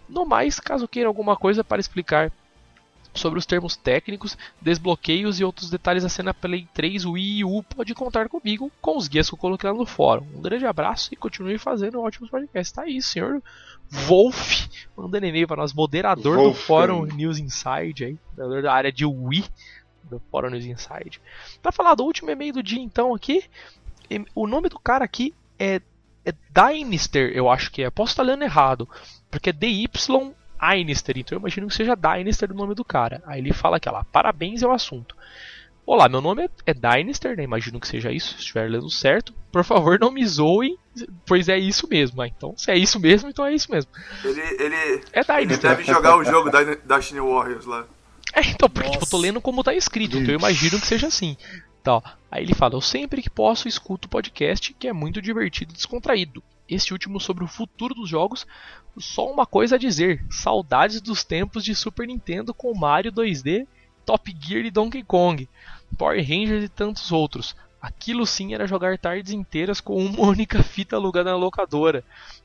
[0.08, 2.32] No mais, caso queira alguma coisa para explicar
[3.18, 7.94] sobre os termos técnicos, desbloqueios e outros detalhes da cena Play 3 Wii U, pode
[7.94, 10.26] contar comigo com os guias que eu coloquei lá no fórum.
[10.34, 12.72] Um grande abraço e continue fazendo ótimos podcasts.
[12.72, 13.42] Tá aí, senhor
[13.90, 16.64] Wolf, mandando e-mail para nós, moderador do Wolfgang.
[16.64, 19.44] fórum News Inside, aí, moderador da área de Wii
[20.04, 21.20] do fórum News Inside.
[21.62, 23.44] Pra falar do último e-mail do dia, então, aqui,
[24.34, 25.80] o nome do cara aqui é,
[26.24, 27.90] é Dynister, eu acho que é.
[27.90, 28.88] Posso estar lendo errado,
[29.30, 29.52] porque é
[30.60, 33.22] Einister, então eu imagino que seja Dinister o nome do cara.
[33.26, 35.16] Aí ele fala aqui, ó lá, parabéns é o assunto.
[35.86, 37.44] Olá, meu nome é, é Dinister, né?
[37.44, 39.32] Imagino que seja isso, se estiver lendo certo.
[39.50, 40.76] Por favor, não me zoem,
[41.24, 42.20] pois é isso mesmo.
[42.20, 43.90] Ah, então, se é isso mesmo, então é isso mesmo.
[44.22, 47.86] Ele, ele, É ele deve jogar o jogo da Destiny Warriors lá.
[48.34, 51.06] É, então, porque tipo, eu tô lendo como tá escrito, então eu imagino que seja
[51.06, 51.36] assim.
[51.82, 52.02] Tá, ó.
[52.30, 55.76] Aí ele fala: Eu sempre que posso escuto o podcast, que é muito divertido e
[55.76, 56.42] descontraído.
[56.68, 58.46] Este último sobre o futuro dos jogos,
[58.98, 63.66] só uma coisa a dizer: saudades dos tempos de Super Nintendo com Mario 2D,
[64.04, 65.48] Top Gear e Donkey Kong,
[65.96, 67.56] Power Rangers e tantos outros.
[67.80, 72.04] Aquilo sim era jogar tardes inteiras com uma única fita alugada na locadora.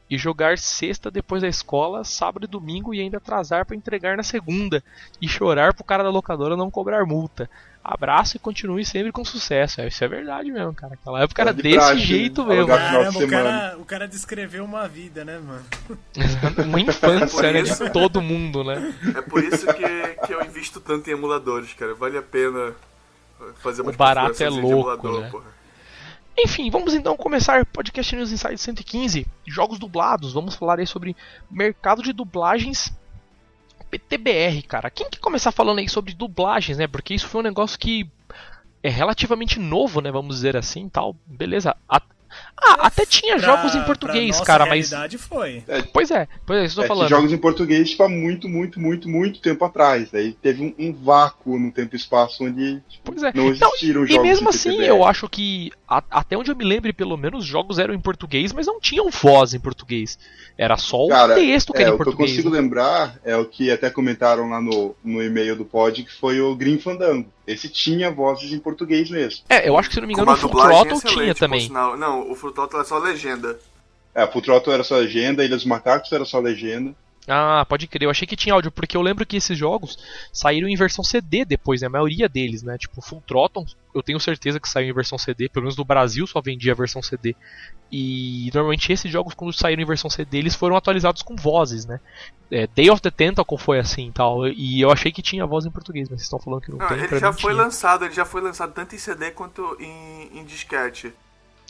[0.09, 4.23] E jogar sexta depois da escola, sábado e domingo e ainda atrasar para entregar na
[4.23, 4.83] segunda.
[5.21, 7.49] E chorar pro cara da locadora não cobrar multa.
[7.83, 9.81] Abraço e continue sempre com sucesso.
[9.81, 10.93] É, isso é verdade mesmo, cara.
[10.93, 12.67] Aquela época era É de desse praxe, jeito mesmo.
[12.67, 15.65] Caramba, o cara, o cara descreveu uma vida, né, mano?
[16.65, 17.59] Uma infância, Por né?
[17.61, 18.93] isso- De todo mundo, né?
[19.17, 21.93] É por isso que, que eu invisto tanto em emuladores, cara.
[21.95, 22.73] Vale a pena
[23.61, 25.29] fazer uma O barato é louco, emulador, né?
[25.29, 25.62] porra.
[26.37, 30.33] Enfim, vamos então começar Podcast News Inside 115, jogos dublados.
[30.33, 31.15] Vamos falar aí sobre
[31.49, 32.91] mercado de dublagens
[33.91, 34.89] PTBR, cara.
[34.89, 36.87] Quem quer começar falando aí sobre dublagens, né?
[36.87, 38.09] Porque isso foi um negócio que
[38.81, 40.11] é relativamente novo, né?
[40.11, 41.15] Vamos dizer assim, tal.
[41.27, 41.75] Beleza.
[41.87, 42.01] A-
[42.65, 44.89] Ah, até tinha Pra- jogos em português, nossa cara, mas
[45.19, 45.63] foi.
[45.91, 47.09] pois é, pois é, isso que eu É, tô que falando.
[47.09, 50.09] jogos em português, tipo, há muito, muito, muito, muito tempo atrás.
[50.11, 53.31] Daí teve um, um vácuo no tempo e espaço onde tipo, Pois é.
[53.35, 56.63] não existiram e jogos mesmo em assim, eu acho que a- até onde eu me
[56.63, 60.17] lembre, pelo menos, os jogos eram em português, mas não tinham voz em português.
[60.57, 62.31] Era só o Cara, texto que É, era em o que eu português.
[62.31, 62.61] consigo né?
[62.61, 66.55] lembrar é o que até comentaram lá no, no e-mail do pod, que foi o
[66.55, 67.27] Green Fandango.
[67.45, 69.43] Esse tinha vozes em português mesmo.
[69.49, 71.61] É, eu acho que se não me engano o Full Throttle tinha também.
[71.61, 71.97] sinal.
[71.97, 73.59] Não, o Full Throttle é só legenda.
[74.15, 76.95] É, Full Throttle era só legenda, Ilha dos Macacos era só legenda.
[77.27, 78.05] Ah, pode crer.
[78.05, 79.97] Eu achei que tinha áudio, porque eu lembro que esses jogos
[80.31, 81.87] saíram em versão CD depois, né?
[81.87, 82.77] A maioria deles, né?
[82.77, 86.27] Tipo, Full Throttle, eu tenho certeza que saiu em versão CD, pelo menos no Brasil
[86.27, 87.33] só vendia a versão CD.
[87.91, 91.99] E normalmente esses jogos, quando saíram em versão CD, eles foram atualizados com vozes, né?
[92.51, 94.47] É, Day of the Tentacle foi assim e tal.
[94.47, 96.87] E eu achei que tinha voz em português, mas vocês estão falando que não, Não,
[96.87, 96.97] tem.
[96.97, 97.63] ele já foi tinha.
[97.63, 101.13] lançado, ele já foi lançado tanto em CD quanto em, em disquete.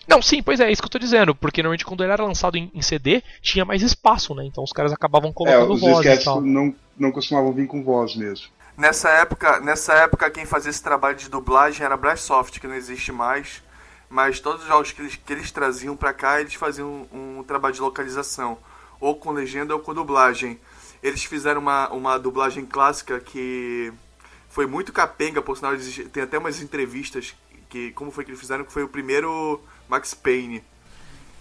[0.07, 1.35] Não, sim, pois é, é isso que eu tô dizendo.
[1.35, 4.45] Porque normalmente quando ele era lançado em, em CD, tinha mais espaço, né?
[4.45, 6.45] Então os caras acabavam É, colocando os vozes e tal.
[6.45, 8.47] não, não costumavam vir com voz mesmo.
[8.75, 12.75] Nessa época, nessa época quem fazia esse trabalho de dublagem era a Blastsoft, que não
[12.75, 13.61] existe mais.
[14.09, 17.43] Mas todos os jogos que eles, que eles traziam pra cá, eles faziam um, um
[17.43, 18.57] trabalho de localização.
[18.99, 20.59] Ou com legenda ou com dublagem.
[21.01, 23.91] Eles fizeram uma, uma dublagem clássica que
[24.49, 27.35] foi muito capenga, por sinal, eles- tem até umas entrevistas
[27.69, 29.59] que como foi que eles fizeram, que foi o primeiro
[29.93, 30.63] Max Payne.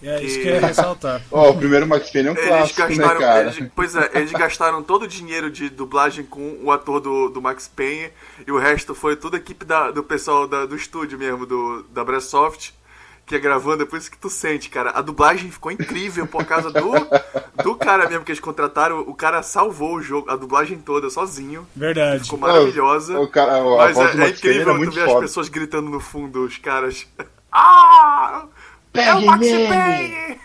[0.03, 1.23] É isso Que- que eu ia ressaltar.
[1.31, 3.41] Ó, o primeiro Max Payne é um Eles clássico, né, cara?
[3.43, 7.41] eles- pois é, eles gastaram todo o dinheiro de dublagem com o ator do, do
[7.41, 8.11] Max Payne
[8.47, 11.85] e o resto foi toda a equipe da- do pessoal da- do estúdio mesmo, do,
[11.95, 12.73] da Brasoft,
[13.25, 14.91] que é gravando, é por isso que tu sente, cara.
[14.91, 16.93] A dublagem ficou incrível por causa do,
[17.63, 18.99] do cara mesmo que eles contrataram.
[19.03, 21.65] O cara salvou o jogo, a dublagem toda sozinho.
[21.77, 22.25] Verdade.
[22.25, 23.21] Ficou maravilhosa.
[23.21, 26.59] O, cara, a Mas é, é incrível tu ver as pessoas gritando no fundo, os
[26.59, 27.07] caras.
[27.53, 28.45] Ah!
[28.95, 29.69] É o Pegue Max nele!
[29.69, 30.41] Payne!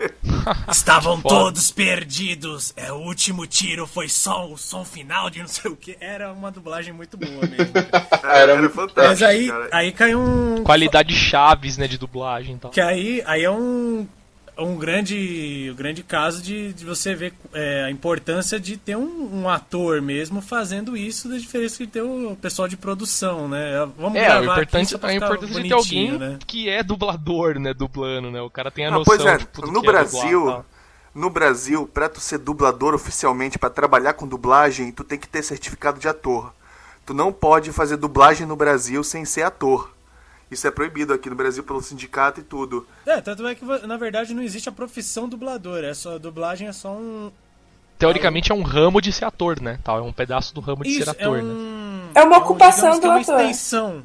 [0.70, 1.34] Estavam Foda.
[1.34, 2.72] todos perdidos.
[2.76, 5.96] É, o último tiro foi só o som final de não sei o que.
[6.00, 7.72] Era uma dublagem muito boa mesmo.
[8.22, 9.08] Era Era muito- fantástico.
[9.08, 9.68] Mas aí, cara.
[9.72, 10.62] aí cai um.
[10.64, 12.70] Qualidade chaves, né, de dublagem e tal.
[12.70, 14.08] Que aí, aí é um,
[14.64, 19.42] um grande, um grande caso de, de você ver é, a importância de ter um,
[19.42, 23.86] um ator mesmo fazendo isso, da diferença de ter o pessoal de produção, né?
[23.96, 26.40] Vamos É, a gravar aqui importância, só pra a ficar importância de ter alguém né?
[26.46, 28.40] que é dublador, né, dublando, né?
[28.40, 30.62] O cara tem a Não, noção, pois é, tipo, do no que é Brasil, dublar,
[30.62, 30.64] tá?
[31.14, 35.42] no Brasil, pra tu ser dublador oficialmente, pra trabalhar com dublagem, tu tem que ter
[35.42, 36.54] certificado de ator.
[37.06, 39.90] Tu não pode fazer dublagem no Brasil sem ser ator.
[40.50, 42.86] Isso é proibido aqui no Brasil pelo sindicato e tudo.
[43.06, 46.66] É, tanto é que na verdade não existe a profissão dublador, é só a dublagem
[46.68, 47.30] é só um
[47.98, 49.78] Teoricamente é um ramo de ser ator, né?
[49.84, 51.52] Tal, é um pedaço do ramo de Isso, ser ator, é né?
[51.52, 53.40] um É uma um, ocupação é do uma ator.
[53.40, 54.02] extensão.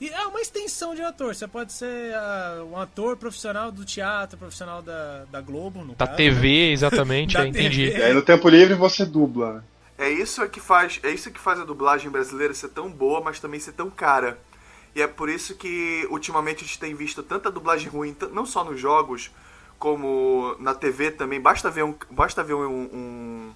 [0.00, 1.34] E é uma extensão de ator.
[1.34, 6.06] Você pode ser ah, um ator profissional do teatro, profissional da, da Globo, no Da
[6.06, 7.86] caso, TV, exatamente, Da é, entendi.
[7.86, 7.98] TV.
[7.98, 9.54] E aí no tempo livre você dubla.
[9.54, 9.62] né?
[9.98, 13.38] É isso que faz, é isso que faz a dublagem brasileira ser tão boa, mas
[13.40, 14.38] também ser tão cara.
[14.94, 18.62] E é por isso que ultimamente a gente tem visto tanta dublagem ruim, não só
[18.64, 19.30] nos jogos,
[19.78, 21.40] como na TV também.
[21.40, 23.54] Basta ver, um, basta ver um, um-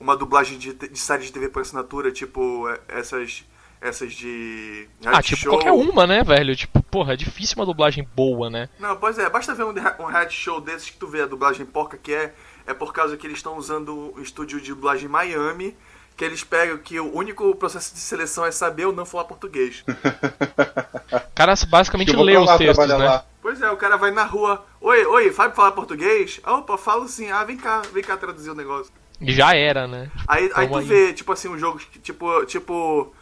[0.00, 3.44] uma dublagem de, de série de TV por assinatura, tipo é, essas
[3.80, 4.88] essas de.
[5.04, 5.52] Ah, tipo show.
[5.52, 6.54] qualquer uma, né, velho?
[6.56, 8.68] Tipo, porra, é difícil uma dublagem boa, né?
[8.78, 11.64] Não, pois é, basta ver um, um reality show desses que tu vê a dublagem
[11.64, 12.34] porca que é,
[12.66, 15.76] é por causa que eles estão usando um estúdio de dublagem em Miami,
[16.18, 19.84] que eles pegam que o único processo de seleção é saber ou não falar português.
[19.86, 22.96] O cara basicamente lê os lá textos, né?
[22.96, 23.24] lá.
[23.40, 26.40] Pois é, o cara vai na rua, oi, oi, sabe falar português?
[26.42, 28.92] Ah, Opa, falo sim, ah, vem cá, vem cá traduzir o negócio.
[29.20, 30.10] Já era, né?
[30.26, 30.84] Aí, aí tu aí.
[30.84, 33.14] vê, tipo assim, um jogo tipo, tipo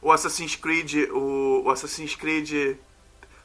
[0.00, 2.76] o Assassin's Creed, o, o Assassin's Creed.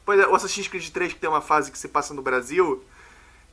[0.04, 2.84] Pois é, o Assassin's Creed 3 que tem uma fase que se passa no Brasil.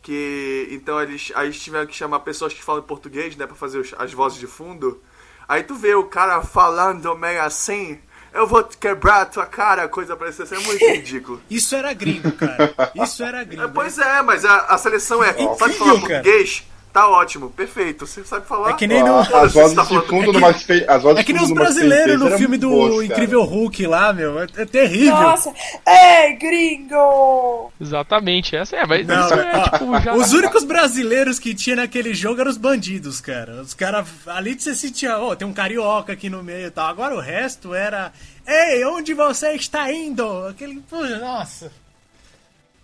[0.03, 0.67] Que.
[0.71, 1.31] Então eles.
[1.35, 3.47] Aí eles tiveram que chamar pessoas que falam português, né?
[3.47, 5.01] Pra fazer os- as vozes de fundo.
[5.47, 7.99] Aí tu vê o cara falando meio assim.
[8.33, 10.43] Eu vou quebrar a tua cara, coisa parecida.
[10.45, 11.41] Isso é muito ridículo.
[11.49, 12.73] Isso era gringo, cara.
[12.95, 13.63] Isso era gringo.
[13.63, 15.27] É, pois é, mas a, a seleção é.
[15.27, 15.99] Sabe Incrível, falar cara.
[15.99, 16.63] português?
[16.93, 18.05] Tá ótimo, perfeito.
[18.05, 18.69] Você sabe falar.
[18.69, 20.85] É que nem no- Ah, as vozes tá de fundo é que- Payne.
[20.87, 23.05] As vozes É que nem os brasileiros 3 no filme do boas.
[23.05, 24.39] Incrível Hulk lá, meu.
[24.39, 25.15] É, é terrível.
[25.15, 25.51] Nossa,
[25.87, 27.71] é gringo!
[27.81, 30.13] Exatamente, essa é, mas Não, isso é ó, tipo já.
[30.13, 33.61] Os únicos brasileiros que tinha naquele jogo eram os bandidos, cara.
[33.61, 34.05] Os caras.
[34.27, 36.87] Ali você sentia, ó, tem um carioca aqui no meio e tal.
[36.87, 38.11] Agora o resto era.
[38.47, 40.45] Ei, onde você está indo?
[40.47, 40.79] Aquele.
[40.81, 41.71] Puxa, nossa.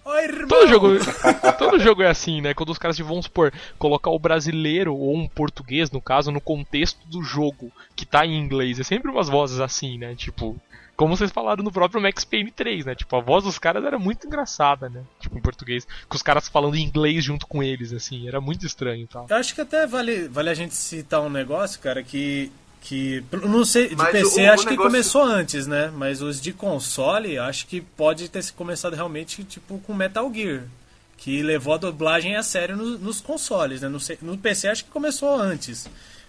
[0.10, 0.48] Oi.
[0.48, 0.88] Todo jogo,
[1.60, 2.54] todo jogo é assim, né?
[2.56, 7.00] Quando os caras vão supor colocar o brasileiro ou um português, no caso, no contexto
[7.08, 10.16] do jogo que tá em inglês, é sempre umas vozes assim, né?
[10.16, 10.60] Tipo,
[11.00, 12.94] como vocês falaram no próprio Max Payne 3, né?
[12.94, 15.02] Tipo, a voz dos caras era muito engraçada, né?
[15.18, 18.66] Tipo, em português, com os caras falando em inglês junto com eles, assim, era muito
[18.66, 19.26] estranho e tal.
[19.30, 22.52] Eu acho que até vale, vale a gente citar um negócio, cara, que.
[22.82, 25.92] Que não sei, de Mas PC o- o acho que negócio- começou antes, né?
[25.96, 30.64] Mas os de console, acho que pode ter se começado realmente, tipo, com Metal Gear.
[31.18, 33.90] Que levou a dublagem a sério no- nos consoles, né?
[33.90, 35.88] No, no PC acho que começou antes.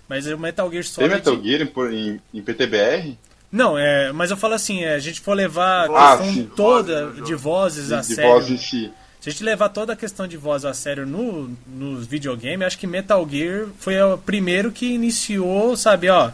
[0.08, 1.14] Mas o Metal Gear Tem Solid.
[1.14, 1.60] Metal Gear
[1.92, 3.16] em, em, em PTBR?
[3.52, 6.50] Não, é, mas eu falo assim, é, a gente for levar a Ah, questão sim.
[6.56, 7.42] toda Vozes de jogo.
[7.42, 8.30] vozes a De, de sério.
[8.32, 8.92] voz em si.
[9.20, 12.78] Se a gente levar toda a questão de voz a sério no, nos videogames, acho
[12.78, 16.30] que Metal Gear foi o primeiro que iniciou, sabe, ó,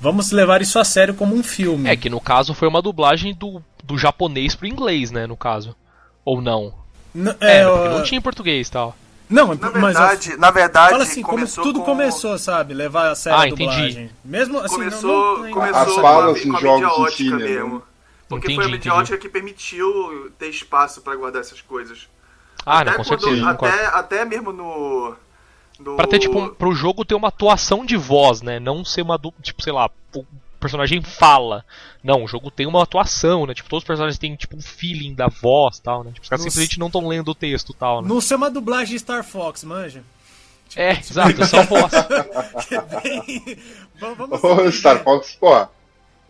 [0.00, 1.88] vamos levar isso a sério como um filme.
[1.88, 5.26] É que no caso foi uma dublagem do, do japonês pro inglês, né?
[5.26, 5.74] No caso.
[6.24, 6.72] Ou não?
[7.12, 8.96] N- É, é, porque não tinha em português e tal.
[9.28, 11.84] não, Na mas verdade, na verdade, fala assim, como começou tudo com...
[11.84, 13.64] começou, sabe, levar a sério Ah, a entendi.
[13.64, 14.10] dublagem.
[14.24, 17.16] Mesmo assim, Começou, não, não, começou As com falas a, nos com a jogos ótica
[17.16, 17.82] si, né, mesmo.
[18.28, 19.00] Porque foi a Entendi, mídia entendi.
[19.02, 22.06] ótica que permitiu ter espaço pra guardar essas coisas.
[22.66, 23.74] Ah, até não, com quando- certeza, concordo.
[23.74, 25.16] até, até mesmo no...
[25.78, 25.96] no...
[25.96, 28.58] Pra ter, tipo, um, pro jogo ter uma atuação de voz, né?
[28.60, 30.24] Não ser uma du- tipo, sei lá, o
[30.60, 31.64] personagem fala.
[32.04, 33.54] Não, o jogo tem uma atuação, né?
[33.54, 36.10] Tipo, todos os personagens têm, tipo, um feeling da voz e tal, né?
[36.12, 38.08] Tipo, os caras simplesmente não estão lendo o texto e tal, né?
[38.08, 40.02] não ser uma dublagem Star Fox, manja.
[40.76, 41.92] É, exato, é só voz.
[41.92, 43.58] É bem...
[43.98, 45.02] vamos, vamos Ô, Star?
[45.02, 45.66] Fox, pô.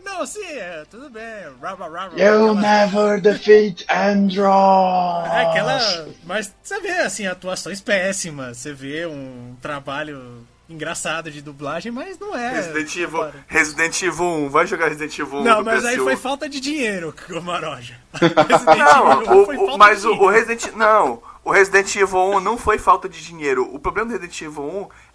[0.03, 1.23] Não, sim, é, tudo bem.
[1.61, 5.29] Raba, raba, You'll never defeat Android.
[5.29, 5.79] É aquela.
[6.25, 8.57] Mas você vê, assim, atuações péssimas.
[8.57, 12.49] Você vê um trabalho engraçado de dublagem, mas não é.
[12.53, 13.31] Resident Evil.
[13.47, 17.13] Resident Evil 1, vai jogar Resident Evil 1 Não, mas aí foi falta de dinheiro,
[17.43, 17.95] Maroja.
[18.77, 20.27] Não, o- mas de o, o.
[20.29, 23.67] Resident não, o Resident Evil 1 não foi falta de dinheiro.
[23.73, 24.63] O problema do Resident Evil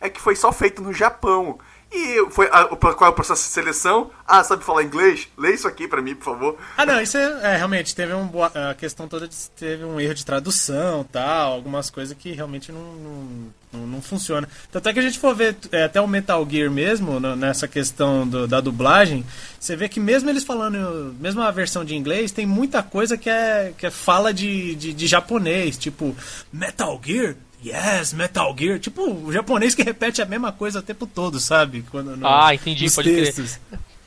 [0.01, 1.59] 1 é que foi só feito no Japão.
[1.93, 4.11] E foi a- qual é o processo de seleção?
[4.27, 5.29] Ah, sabe falar inglês?
[5.39, 6.57] Lê isso aqui pra mim, por favor.
[6.77, 10.13] Ah, não, isso é, é, realmente, teve um, a questão toda de teve um erro
[10.15, 13.29] de tradução tal, algumas coisas que realmente não, não,
[13.73, 14.49] não, não funciona.
[14.71, 17.69] Tanto é que a gente for ver é, até o Metal Gear mesmo, no- nessa
[17.69, 19.25] questão do- da dublagem,
[19.59, 23.31] você vê que mesmo eles falando, mesmo a versão de inglês, tem muita coisa que
[23.31, 26.15] é, que é fala de, de, de japonês, tipo,
[26.53, 27.37] Metal Gear?
[27.65, 28.79] Yes, Metal Gear.
[28.79, 31.85] Tipo, o japonês que repete a mesma coisa o tempo todo, sabe?
[31.91, 33.25] Quando, no- Ah, entendi, pode crer.
[33.25, 33.59] textos.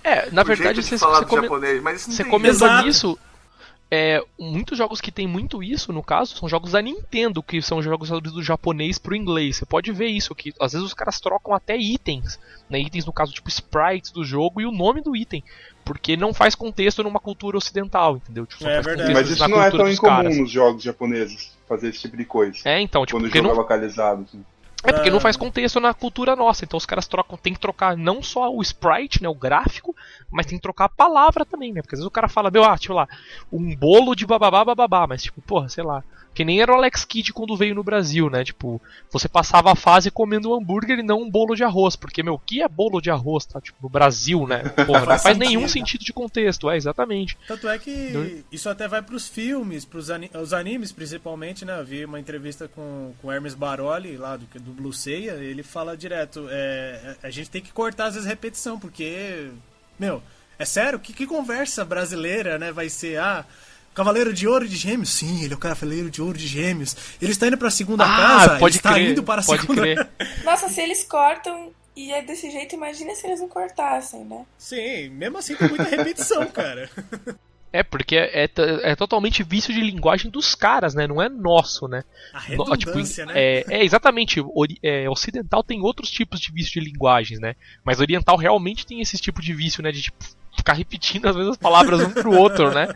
[0.04, 2.68] É, na O verdade, você, falar você, do come- japonês, mas isso não você comentou
[2.68, 2.86] Exato.
[2.88, 3.20] nisso.
[3.92, 7.82] É, muitos jogos que tem muito isso, no caso, são jogos da Nintendo, que são
[7.82, 9.58] jogos traduzidos do japonês pro inglês.
[9.58, 12.40] Você pode ver isso, que às vezes os caras trocam até itens.
[12.70, 12.80] Né?
[12.82, 15.44] Itens, no caso, tipo sprites do jogo e o nome do item.
[15.84, 18.46] Porque não faz contexto numa cultura ocidental, entendeu?
[18.46, 19.12] Tipo, É verdade.
[19.12, 20.38] Mas isso na não é cultura tão dos incomum caras.
[20.38, 22.60] nos jogos japoneses, fazer esse tipo de coisa.
[22.66, 24.22] É, então, tipo, quando o jogo não, é localizado.
[24.22, 24.46] assim.
[24.82, 25.12] É porque Ah.
[25.12, 26.64] não faz contexto na cultura nossa.
[26.64, 29.94] Então os caras trocam, tem que trocar não só o sprite, né, o gráfico,
[30.32, 31.82] mas tem que trocar a palavra também, né?
[31.82, 33.08] Porque às vezes o cara fala, meu, ah, tipo lá,
[33.52, 36.04] um bolo de bababá bababá, mas tipo, porra, sei lá.
[36.32, 38.44] Que nem era o Alex Kidd quando veio no Brasil, né?
[38.44, 38.80] Tipo,
[39.12, 41.96] você passava a fase comendo um hambúrguer e não um bolo de arroz.
[41.96, 43.60] Porque, meu, o que é bolo de arroz, tá?
[43.60, 44.60] Tipo, no Brasil, né?
[44.86, 45.72] Porra, não Faz faz nenhum sentido.
[45.72, 47.36] sentido de contexto, é, exatamente.
[47.48, 51.78] Tanto é que isso até vai pros filmes, pros ani os animes principalmente, né?
[51.80, 55.64] Eu vi uma entrevista com, com o Hermes Baroli, lá do, do Blue Ceia, ele
[55.64, 59.50] fala direto, é, a gente tem que cortar às vezes repetição, porque,
[60.00, 60.24] meu,
[60.58, 61.00] É sério?
[61.00, 62.72] Que, que conversa brasileira, né?
[62.72, 63.46] Vai ser, ah,
[63.94, 65.10] Cavaleiro de Ouro de Gêmeos?
[65.10, 66.96] Sim, ele é o Cavaleiro de Ouro de Gêmeos.
[67.22, 69.62] Ele está indo pra segunda Ah, casa, pode ele está crer, indo para a pode
[69.62, 70.10] segunda crer.
[70.44, 74.46] Nossa, se eles cortam e é desse jeito, imagina se eles não cortassem, né?
[74.58, 76.90] Sim, mesmo assim tem muita repetição, cara.
[77.72, 78.50] É, porque é, é,
[78.92, 81.06] é totalmente vício de linguagem dos caras, né?
[81.06, 82.04] Não é nosso, né?
[82.34, 83.34] A No- redundância, né?
[83.36, 84.42] é, é, exatamente.
[84.56, 87.56] Ori- é, ocidental tem outros tipos de vício de linguagens, né?
[87.84, 89.92] Mas oriental realmente tem esse tipo de vício, né?
[89.92, 90.18] De tipo,
[90.58, 92.90] ficar repetindo as mesmas palavras um pro outro, né?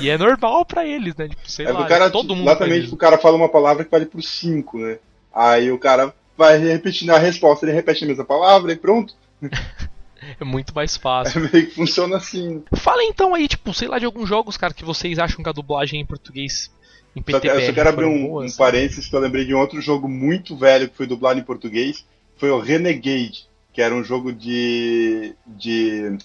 [0.00, 1.28] E é normal pra eles, né?
[1.28, 3.90] Tipo, sei É, lá, o cara, todo mundo exatamente, o cara fala uma palavra que
[3.90, 4.98] vale por cinco, né?
[5.32, 9.14] Aí o cara vai repetindo a resposta, ele repete a mesma palavra e pronto.
[10.38, 11.40] É muito mais É fácil.
[11.52, 12.62] meio que funciona assim.
[12.74, 15.52] Fala então aí, tipo, sei lá, de alguns jogos, cara, que vocês acham que a
[15.52, 16.70] dublagem em português
[17.16, 18.54] em Só que, PTBR eu só quero abrir um, boas.
[18.54, 21.44] um parênteses que eu lembrei de um outro jogo muito velho que foi dublado em
[21.44, 22.04] português.
[22.36, 26.16] Foi o Renegade, que era um jogo de, de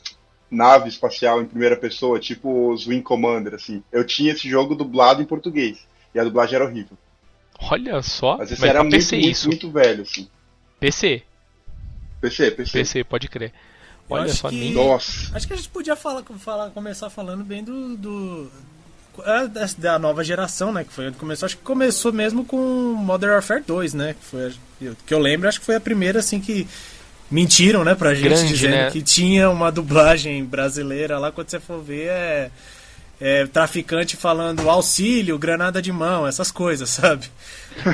[0.52, 3.84] nave espacial em primeira pessoa, tipo os Wing Commander, assim.
[3.92, 5.80] Eu tinha esse jogo dublado em português.
[6.14, 6.98] E a dublagem era horrível.
[7.60, 9.48] Olha só, Mas esse era muito, PC muito, isso.
[9.48, 10.28] muito velho, assim.
[10.80, 11.24] PC,
[12.22, 12.72] PC, PC.
[12.72, 13.54] PC, pode crer.
[14.10, 14.74] Olha acho só, que- nem.
[14.74, 15.36] Nossa.
[15.36, 17.96] Acho que a gente podia falar, falar, começar falando bem do.
[17.98, 18.52] do
[19.26, 20.84] é, da, da nova geração, né?
[20.84, 21.46] Que foi onde começou.
[21.46, 22.58] Acho que começou mesmo com
[22.96, 24.16] Modern Warfare 2, né?
[24.20, 24.54] Que, foi,
[25.06, 26.68] que eu lembro, acho que foi a primeira, assim, que
[27.30, 28.92] mentiram, né, pra gente, Grande, dizendo né?
[28.92, 31.32] que tinha uma dublagem brasileira lá.
[31.32, 32.52] Quando você for ver, é.
[33.22, 37.30] é traficante falando auxílio, granada de mão, essas coisas, sabe?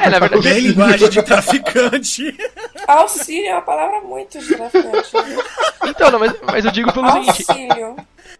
[0.02, 2.38] É, na verdade, Bem linguagem de traficante.
[2.88, 5.14] Auxílio é uma palavra muito de traficante.
[5.16, 5.38] né?
[5.88, 7.96] então, não, mas, mas eu digo pelo seguinte: Auxílio.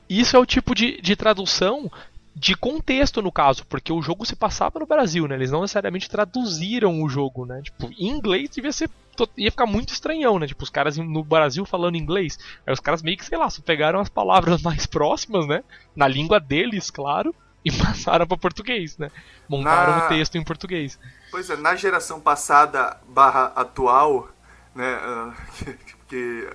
[0.10, 1.92] Isso é o tipo de, de tradução
[2.36, 5.36] de contexto, no caso, porque o jogo se passava no Brasil, né?
[5.36, 7.62] Eles não necessariamente traduziram o jogo, né?
[7.62, 8.90] Tipo, em inglês devia ser.
[9.16, 10.48] to- ia ficar muito estranhão, né?
[10.48, 12.40] Tipo, os caras no Brasil falando inglês.
[12.66, 15.64] Aí os caras meio que, sei lá, só pegaram as palavras mais próximas, né?
[15.96, 17.36] Na língua deles, claro.
[17.64, 19.12] E passaram para português, né?
[19.48, 21.00] Montaram Na- o texto em português.
[21.32, 24.30] Pois é, na geração passada barra atual,
[24.74, 25.34] né, ah,
[26.08, 26.48] que,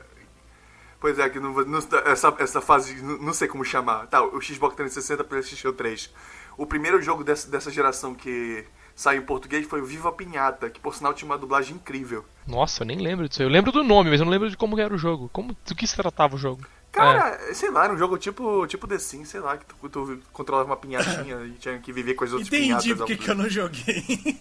[1.01, 4.41] pois é, que vou- não- essa, essa fase, não, não sei como chamar, tá, o
[4.41, 6.11] Xbox 360 PlayStation 3.
[6.57, 8.65] O primeiro jogo dessa, dessa geração que
[8.95, 12.25] saiu em português foi o Viva Pinhata, que por sinal tinha uma dublagem incrível.
[12.47, 13.43] Nossa, eu nem lembro disso.
[13.43, 15.29] Eu lembro do nome, mas eu não lembro de como era o jogo.
[15.33, 16.65] Como, do que se tratava o jogo?
[16.95, 20.19] Cara, sei lá, era um jogo tipo, tipo The Sims, sei lá, que tu, tu
[20.33, 22.85] controlava uma pinhatinha e tinha que viver com as outras pinhatas.
[22.87, 24.39] Entendi porque que eu não joguei.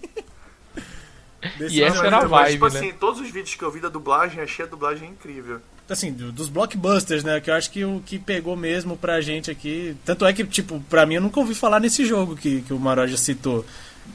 [1.58, 2.80] Desse E essa era a Mas, vibe, tipo né?
[2.80, 5.60] assim, todos os vídeos que eu vi da dublagem, achei a dublagem incrível.
[5.89, 7.42] assim, do- dos blockbusters, né?
[7.42, 9.96] Que eu acho que o que pegou mesmo pra gente aqui.
[10.06, 12.80] Tanto é que, tipo, pra mim eu nunca ouvi falar nesse jogo que, que o
[12.80, 13.66] Maroja citou.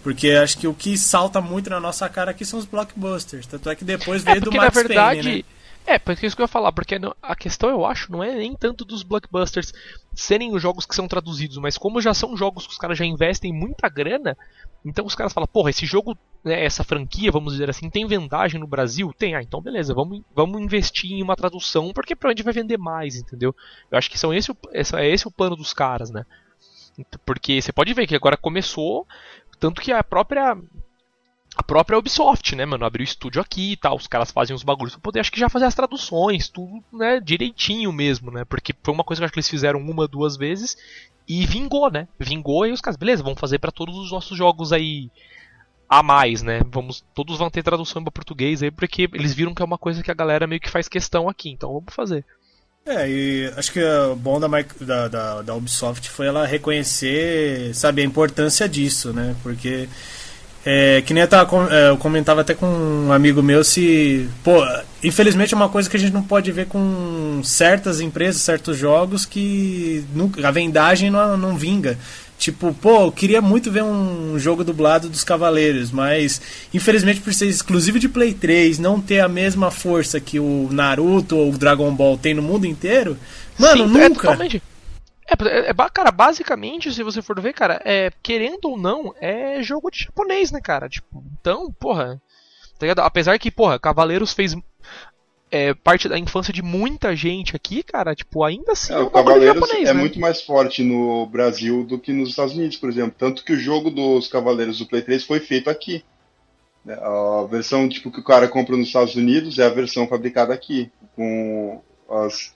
[0.02, 3.46] Porque acho que o que salta muito na nossa cara aqui são os blockbusters.
[3.46, 5.20] Tanto é que depois veio É do Max na verdade.
[5.22, 5.44] Payne, né?
[5.90, 8.54] É, porque isso que eu ia falar, porque a questão eu acho não é nem
[8.54, 9.72] tanto dos blockbusters
[10.12, 13.06] serem os jogos que são traduzidos, mas como já são jogos que os caras já
[13.06, 14.36] investem muita grana,
[14.84, 18.60] então os caras falam, porra, esse jogo, né, essa franquia, vamos dizer assim, tem vendagem
[18.60, 19.14] no Brasil?
[19.16, 23.16] Tem, ah, então beleza, vamos, vamos investir em uma tradução, porque provavelmente vai vender mais,
[23.16, 23.56] entendeu?
[23.90, 26.26] Eu acho que são esse, essa- é esse o plano dos caras, né?
[26.98, 29.06] Ent- Porque você pode ver que agora começou,
[29.58, 30.56] tanto que a própria
[31.58, 34.94] a própria Ubisoft, né, mano, abriu estúdio aqui e tal, os caras fazem os bagulhos
[34.94, 38.94] pra poder, acho que já fazer as traduções, tudo, né, direitinho mesmo, né, porque foi
[38.94, 40.76] uma coisa que acho que eles fizeram uma, duas vezes
[41.26, 44.72] e vingou, né, vingou e os caras, beleza, vamos fazer pra todos os nossos jogos
[44.72, 45.10] aí
[45.88, 49.60] a mais, né, vamos, todos vão ter tradução pra português aí, porque eles viram que
[49.60, 52.24] é uma coisa que a galera meio que faz questão aqui, então vamos fazer.
[52.86, 54.48] É, e acho que o bom da,
[54.80, 59.36] da, da, da Ubisoft foi ela reconhecer, sabe, a importância disso, né?
[59.42, 59.86] Porque,
[60.64, 64.28] é, que nem eu, tava, é, eu comentava até com um amigo meu se.
[64.42, 64.64] Pô,
[65.02, 69.24] infelizmente é uma coisa que a gente não pode ver com certas empresas, certos jogos
[69.24, 71.98] que nunca, a vendagem não, não vinga.
[72.38, 76.40] Tipo, pô, eu queria muito ver um jogo dublado dos Cavaleiros, mas
[76.72, 81.36] infelizmente por ser exclusivo de Play 3, não ter a mesma força que o Naruto
[81.36, 83.16] ou o Dragon Ball tem no mundo inteiro,
[83.58, 84.20] mano, Sim, É, nunca.
[84.28, 84.62] totalmente.
[85.28, 89.62] É, é, é cara, basicamente, se você for ver, cara, é, querendo ou não, é
[89.62, 90.88] jogo de japonês, né, cara?
[90.88, 92.20] Tipo, então, porra.
[92.78, 93.00] Tá ligado?
[93.00, 94.56] Apesar que, porra, Cavaleiros fez
[95.50, 99.10] é, parte da infância de muita gente aqui, cara, tipo, ainda assim É, é, o
[99.10, 100.00] Cavaleiros japonês, é né?
[100.00, 103.14] muito mais forte no Brasil do que nos Estados Unidos, por exemplo.
[103.18, 106.04] Tanto que o jogo dos Cavaleiros do Play 3 foi feito aqui.
[106.84, 106.94] né?
[106.94, 110.90] A versão tipo, que o cara compra nos Estados Unidos é a versão fabricada aqui,
[111.16, 112.54] com as,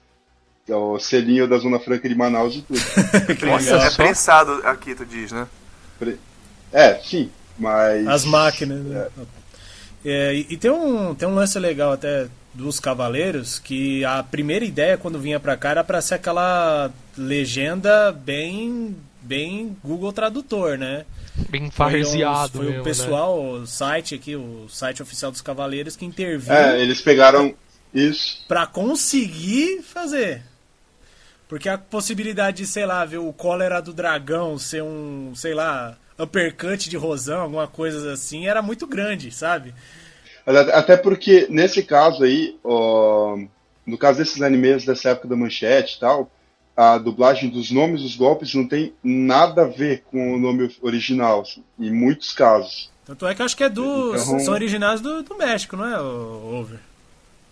[0.69, 2.81] o selinho da Zona Franca de Manaus e tudo.
[3.53, 3.97] Olha é só.
[3.97, 5.47] prensado aqui, tu diz, né?
[6.73, 8.07] É, sim, mas.
[8.07, 9.09] As máquinas, né?
[10.05, 14.65] É, e, e tem, um, tem um lance legal até dos Cavaleiros que a primeira
[14.65, 21.05] ideia quando vinha pra cá era pra ser aquela legenda bem bem Google Tradutor, né?
[21.49, 22.85] Bem Foi, farseado foi mesmo, o né?
[22.85, 27.55] pessoal, o site aqui, o site oficial dos Cavaleiros que interviu É, eles pegaram
[27.95, 28.45] isso.
[28.49, 30.43] pra conseguir fazer.
[31.53, 35.99] Porque a possibilidade de, sei lá, ver o cólera do dragão ser um, sei lá,
[36.19, 39.75] uppercut de rosão, alguma coisa assim, era muito grande, sabe?
[40.47, 43.37] Até porque, nesse caso aí, ó,
[43.85, 46.31] no caso desses animes dessa época da manchete e tal,
[46.75, 51.43] a dublagem dos nomes dos golpes não tem nada a ver com o nome original,
[51.43, 52.91] assim, em muitos casos.
[53.05, 54.17] Tanto é que eu acho que é do.
[54.17, 56.79] Então- São originais do, do México, não é, Over?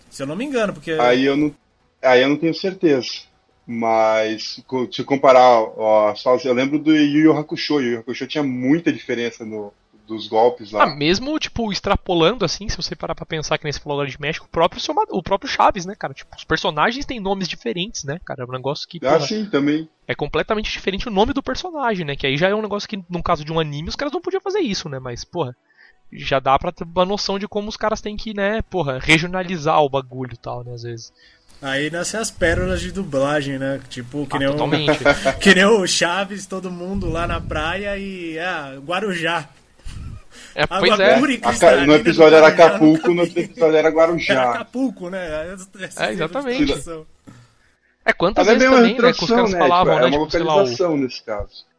[0.09, 0.93] Se eu não me engano, porque.
[0.93, 1.55] Aí eu não,
[2.03, 3.29] aí eu não tenho certeza.
[3.73, 4.61] Mas
[4.91, 6.13] se comparar, ó,
[6.45, 7.81] eu lembro do Yu Yu Hakusho.
[7.81, 9.73] Yu Yu Hakusho tinha muita diferença no,
[10.09, 10.83] dos golpes lá.
[10.83, 14.47] Ah, mesmo, tipo, extrapolando assim, se você parar pra pensar que nesse falou de México,
[14.47, 16.13] o próprio, o próprio Chaves, né, cara?
[16.13, 18.43] Tipo, os personagens têm nomes diferentes, né, cara?
[18.43, 19.89] É um negócio que Ah, porra, sim, também.
[20.09, 22.17] é completamente diferente o nome do personagem, né?
[22.17, 24.21] Que aí já é um negócio que, no caso de um anime, os caras não
[24.21, 24.99] podiam fazer isso, né?
[24.99, 25.55] Mas, porra,
[26.13, 29.81] já dá pra ter uma noção de como os caras têm que, né, porra, regionalizar
[29.81, 31.13] o bagulho e tal, né, às vezes.
[31.63, 33.81] Aí nascem as pérolas de dublagem, né?
[33.91, 34.55] Tipo, que, Ah, nem, o,
[35.41, 38.39] que nem o Chaves, todo mundo lá na praia e.
[38.39, 39.49] Ah, Guarujá.
[40.55, 41.83] É, Água pois é.
[41.83, 44.51] e no episódio era Acapulco, no episódio era Era Guarujá.
[44.53, 45.55] Acapulco, né?
[45.81, 46.73] Essa- É, exatamente.
[46.73, 47.03] essa-
[48.05, 49.59] É, quantas Mas é vezes uma também, né, que os caras né?
[49.59, 50.97] falavam, Tipo, né, é uma tipo, sei lá, o...
[50.97, 51.71] nesse caso.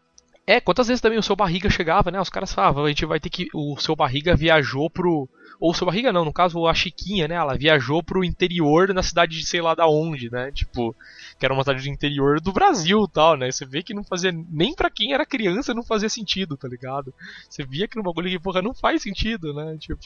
[0.47, 2.19] É, quantas vezes também o seu barriga chegava, né?
[2.21, 3.47] Os caras falavam, a gente vai ter que.
[3.53, 5.27] O seu barriga viajou pro.
[5.61, 7.35] Ou seu barriga não, no caso a Chiquinha, né?
[7.35, 10.51] Ela viajou pro interior na cidade de sei lá da onde, né?
[10.51, 10.95] Tipo,
[11.37, 13.51] que era uma cidade do interior do Brasil tal, né?
[13.51, 14.31] Você vê que não fazia.
[14.31, 17.13] Nem pra quem era criança não fazia sentido, tá ligado?
[17.47, 19.77] Você via que no bagulho que, porra, não faz sentido, né?
[19.79, 20.01] Tipo.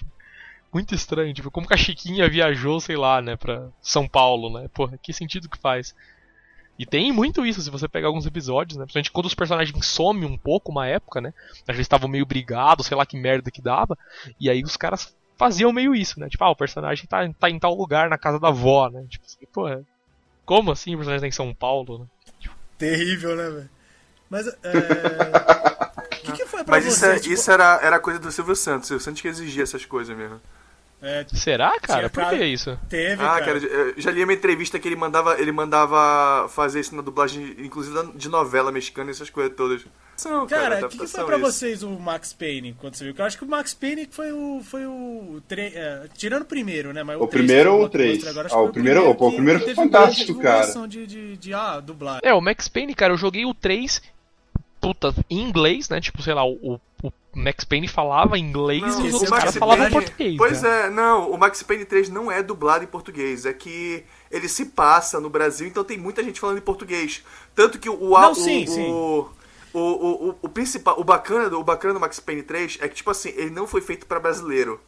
[0.74, 4.68] Muito estranho, tipo, como que a Chiquinha viajou, sei lá, né, pra São Paulo, né?
[4.74, 5.96] Porra, que sentido que faz?
[6.78, 8.84] E tem muito isso, se você pegar alguns episódios, né?
[8.84, 11.34] Principalmente quando os personagens somem um pouco uma época, né?
[11.66, 13.98] Eles estavam meio brigados, sei lá que merda que dava.
[14.38, 16.30] E aí os caras faziam meio isso, né?
[16.30, 19.06] Tipo, ah, o personagem tá, tá em tal lugar na casa da avó, né?
[19.10, 19.84] Tipo assim, porra.
[20.46, 22.06] Como assim o personagem tá em São Paulo, né?
[22.78, 23.70] Terrível, né, velho?
[24.30, 24.48] Mas.
[24.48, 24.52] É...
[26.14, 27.08] O que, que foi pra Mas isso, você?
[27.12, 28.86] é- tipo, isso era, era coisa do Silvio Santos.
[28.86, 30.42] O Silvio Santos que exigia essas coisas mesmo.
[31.02, 32.10] é, Será, cara?
[32.10, 32.78] Por que isso?
[32.90, 33.46] teve, Ah, cara.
[33.46, 37.56] cara, eu já li uma entrevista que ele mandava, ele mandava fazer isso na dublagem,
[37.60, 39.86] inclusive de novela mexicana e essas coisas todas.
[40.18, 41.46] São, Cara, o que, que foi pra isso.
[41.46, 43.14] vocês o Max Payne quando você viu?
[43.14, 44.62] Que eu acho que o Max Payne foi o.
[44.64, 47.04] Foi o tre- é, tirando o primeiro, né?
[47.04, 48.26] Mas O três primeiro ou o três?
[48.26, 50.88] agora, Ah, o foi primeiro- o primeiro que foi teve grande fantástico, cara.
[50.88, 52.22] De, de, de, ah, dublagem.
[52.24, 54.02] É, o Max Payne, cara, eu joguei o 3,
[54.80, 56.00] puta, em inglês, né?
[56.00, 59.60] Tipo, sei lá, o, o Max Payne falava inglês Não, e os outros caras Payne-
[59.60, 60.38] falavam português.
[60.38, 60.86] Pois né?
[60.86, 64.68] é, não, o Max Payne 3 não é dublado em português, é que ele se
[64.68, 67.22] passa no Brasil, então tem muita gente falando em português.
[67.54, 68.90] Tanto que o Não, o, sim, o, sim.
[68.90, 69.30] o,
[69.80, 72.96] o, o, o principal, o bacana, do- o bacana do Max Payne 3 é que
[72.96, 74.80] tipo assim, ele não foi feito pra brasileiro.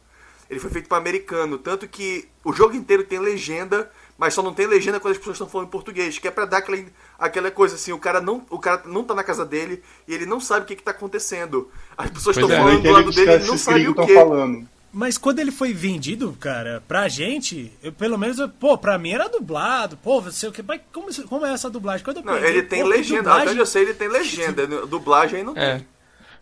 [0.50, 4.54] Ele foi feito pra americano, tanto que o jogo inteiro tem legenda, mas só não
[4.54, 6.82] tem legenda quando as pessoas estão falando em português, que é pra dar aquela,
[7.18, 10.24] aquela coisa assim, o cara não, o cara não tá na casa dele e ele
[10.24, 11.70] não sabe o que, que tá acontecendo.
[11.98, 12.56] As pessoas estão é.
[12.56, 14.00] Falando do lado o dele e ele não sabe o que.
[14.00, 14.68] estão falando.
[14.92, 19.10] Mas quando ele foi vendido, cara, pra gente, eu, pelo menos, eu- pô, pra mim
[19.12, 19.96] era dublado.
[19.98, 20.62] Pô, você o que.
[20.62, 22.02] Mas como, como é essa dublagem?
[22.04, 23.18] Quando eu Não, peguei, ele tem pô, legenda.
[23.22, 24.66] dublagem- Até onde eu sei, ele tem legenda.
[24.86, 25.82] Dublagem aí não É.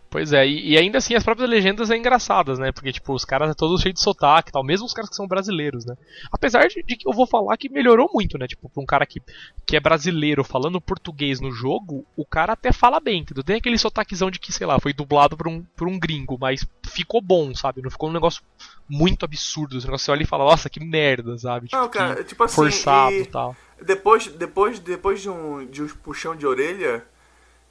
[0.09, 2.71] Pois é, e, e ainda assim as próprias legendas é engraçadas, né?
[2.71, 5.15] Porque, tipo, os caras é todos cheios de sotaque e tal, mesmo os caras que
[5.15, 5.95] são brasileiros, né?
[6.31, 8.47] Apesar de, de que eu vou falar que melhorou muito, né?
[8.47, 9.21] Tipo, pra um cara que,
[9.65, 13.43] que é brasileiro falando português no jogo, o cara até fala bem, entendeu?
[13.43, 16.65] Tem aquele sotaquezão de que, sei lá, foi dublado por um, por um gringo, mas
[16.87, 17.81] ficou bom, sabe?
[17.81, 18.41] Não ficou um negócio
[18.89, 19.77] muito absurdo.
[19.77, 21.67] Esse negócio você olha e fala, nossa, que merda, sabe?
[21.67, 23.55] Tipo, Não, cara, tipo assim, forçado e- e tal.
[23.85, 27.05] Depois, depois, depois de um, de um puxão de orelha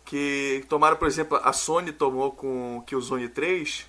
[0.06, 3.86] que tomaram, por exemplo, a Sony tomou com o Killzone 3.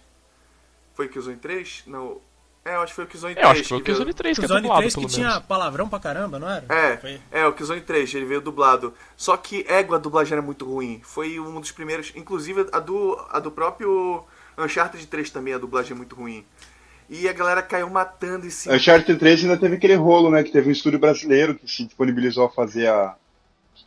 [0.95, 1.83] Foi Killzone 3?
[1.87, 2.17] Não.
[2.65, 3.45] É, eu acho que foi o Killzone 3.
[3.45, 4.99] É, eu acho que foi o Killzone 3 que é O Zone dublado, 3 que
[5.01, 5.45] pelo tinha menos.
[5.45, 6.65] palavrão pra caramba, não era?
[6.67, 8.93] É, Foi- é, o Killzone 3, ele veio dublado.
[9.15, 10.99] Só que égua, a dublagem era muito ruim.
[11.03, 14.25] Foi um dos primeiros, inclusive a do, a do próprio
[14.57, 16.43] Uncharted 3 também, a dublagem é muito ruim.
[17.09, 18.75] E a galera caiu matando em cima.
[18.75, 20.43] Uncharted 3 ainda teve aquele rolo, né?
[20.43, 23.15] Que teve um estúdio brasileiro que se disponibilizou a fazer a.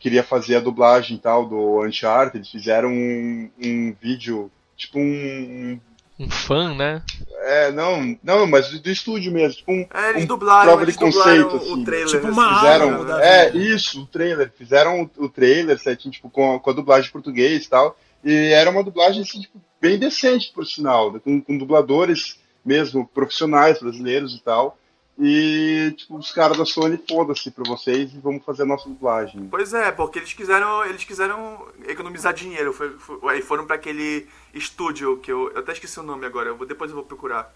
[0.01, 2.37] que queria fazer a dublagem e tal do Uncharted.
[2.39, 5.79] Eles fizeram um, um vídeo, tipo um.
[6.19, 7.01] Um fã, né?
[7.43, 9.57] É, não, não, mas do, estúdio mesmo.
[9.57, 11.81] Tipo um, É, eles um dublaram, prova eles de conceito, dublaram assim.
[11.81, 12.07] o trailer.
[12.07, 13.19] Tipo uma assim, Fizeram, Álbum né?
[13.27, 13.65] é, vida.
[13.65, 14.51] isso, o trailer.
[14.55, 17.97] Fizeram o, o trailer certinho, tipo, com, a- com a dublagem em português e tal.
[18.23, 23.07] E era uma dublagem, assim, tipo, bem decente, por sinal, né, com, com dubladores mesmo,
[23.07, 24.77] profissionais brasileiros e tal.
[25.19, 29.47] E tipo, os caras da Sony, foda-se pra vocês e vamos fazer a nossa dublagem.
[29.49, 32.73] Pois é, porque eles quiseram, eles quiseram economizar dinheiro.
[32.73, 36.49] Foi, foi, aí foram para aquele estúdio que eu, eu até esqueci o nome agora,
[36.49, 37.53] eu vou, depois eu vou procurar.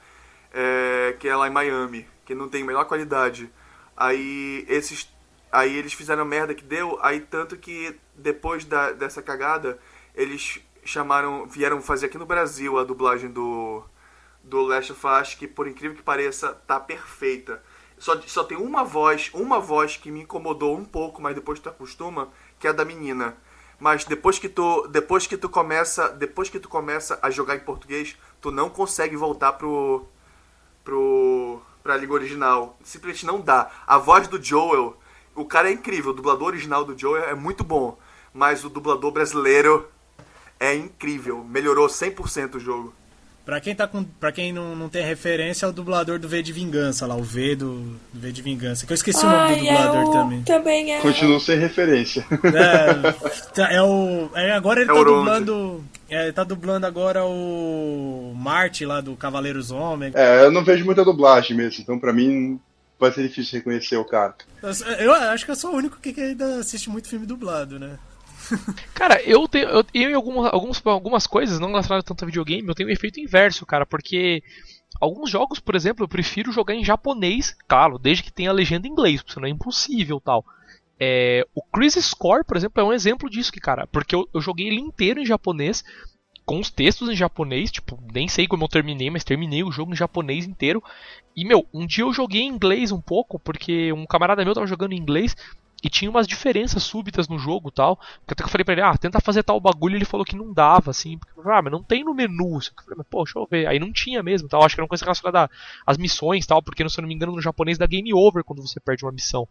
[0.54, 3.50] É, que é lá em Miami, que não tem melhor qualidade.
[3.98, 5.10] Aí esses
[5.52, 9.80] aí eles fizeram a merda que deu, aí tanto que depois da, dessa cagada,
[10.14, 13.84] eles chamaram, vieram fazer aqui no Brasil a dublagem do
[14.46, 17.62] do Last of Us, que por incrível que pareça, tá perfeita.
[17.98, 21.70] Só, só tem uma voz, uma voz que me incomodou um pouco, mas depois tu
[21.70, 22.30] acostuma,
[22.60, 23.36] que é a da menina.
[23.80, 27.60] Mas depois que tu, depois que tu começa, depois que tu começa a jogar em
[27.60, 30.06] português, tu não consegue voltar pro
[30.84, 32.78] pro pra língua original.
[32.84, 33.72] Simplesmente não dá.
[33.86, 34.98] A voz do Joel,
[35.34, 37.98] o cara é incrível, o dublador original do Joel é muito bom,
[38.34, 39.90] mas o dublador brasileiro
[40.60, 42.94] é incrível, melhorou 100% o jogo.
[43.46, 46.42] Pra quem, tá com, pra quem não, não tem referência, é o dublador do V
[46.42, 47.76] de Vingança, lá, o V do,
[48.12, 48.88] do V de Vingança.
[48.88, 50.42] Que eu esqueci o nome do dublador é o, também.
[50.42, 51.00] Também é.
[51.00, 52.26] Continua sem referência.
[52.32, 53.12] É,
[53.54, 54.30] tá- é o.
[54.34, 55.86] É, agora ele É tá dublando.
[56.10, 58.34] É, ele tá dublando agora o.
[58.36, 60.20] Marte lá do Cavaleiros Ômega.
[60.20, 62.60] É, eu não vejo muita dublagem mesmo, então pra mim
[63.00, 64.34] vai ser difícil reconhecer o cara.
[65.00, 68.00] Eu acho que eu sou o único que ainda assiste muito filme dublado, né?
[68.94, 69.68] Cara, eu tenho.
[69.68, 72.92] Eu, eu em algumas, algumas, algumas coisas, não relacionadas tanto a videogame, eu tenho um
[72.94, 74.44] efeito inverso, cara, porque.
[75.02, 78.88] Alguns jogos, por exemplo, eu prefiro jogar em japonês, claro, desde que tenha a legenda
[78.88, 80.46] em inglês, porque senão é impossível tal.
[80.98, 84.40] É, o Crisis Core, por exemplo, é um exemplo disso, que, cara, porque eu, eu
[84.40, 85.84] joguei ele inteiro em japonês,
[86.46, 89.92] com os textos em japonês, tipo, nem sei como eu terminei, mas terminei o jogo
[89.92, 90.82] em japonês inteiro.
[91.36, 94.68] E, meu, um dia eu joguei em inglês um pouco, porque um camarada meu tava
[94.68, 95.36] jogando em inglês
[95.84, 97.98] e tinha umas diferenças súbitas no jogo tal.
[98.26, 100.36] Que até que eu falei pra ele, ah, tenta fazer tal bagulho, ele falou que
[100.36, 101.18] não dava, assim.
[101.18, 102.56] Porque, ah, mas não tem no menu.
[102.56, 103.68] Eu falei, mas, pô, deixa eu ver.
[103.68, 104.64] Aí não tinha mesmo, tal.
[104.64, 105.50] Acho que era uma coisa relacionada
[105.86, 108.62] às missões tal, porque, se eu não me engano, no japonês dá game over quando
[108.62, 109.48] você perde uma missão.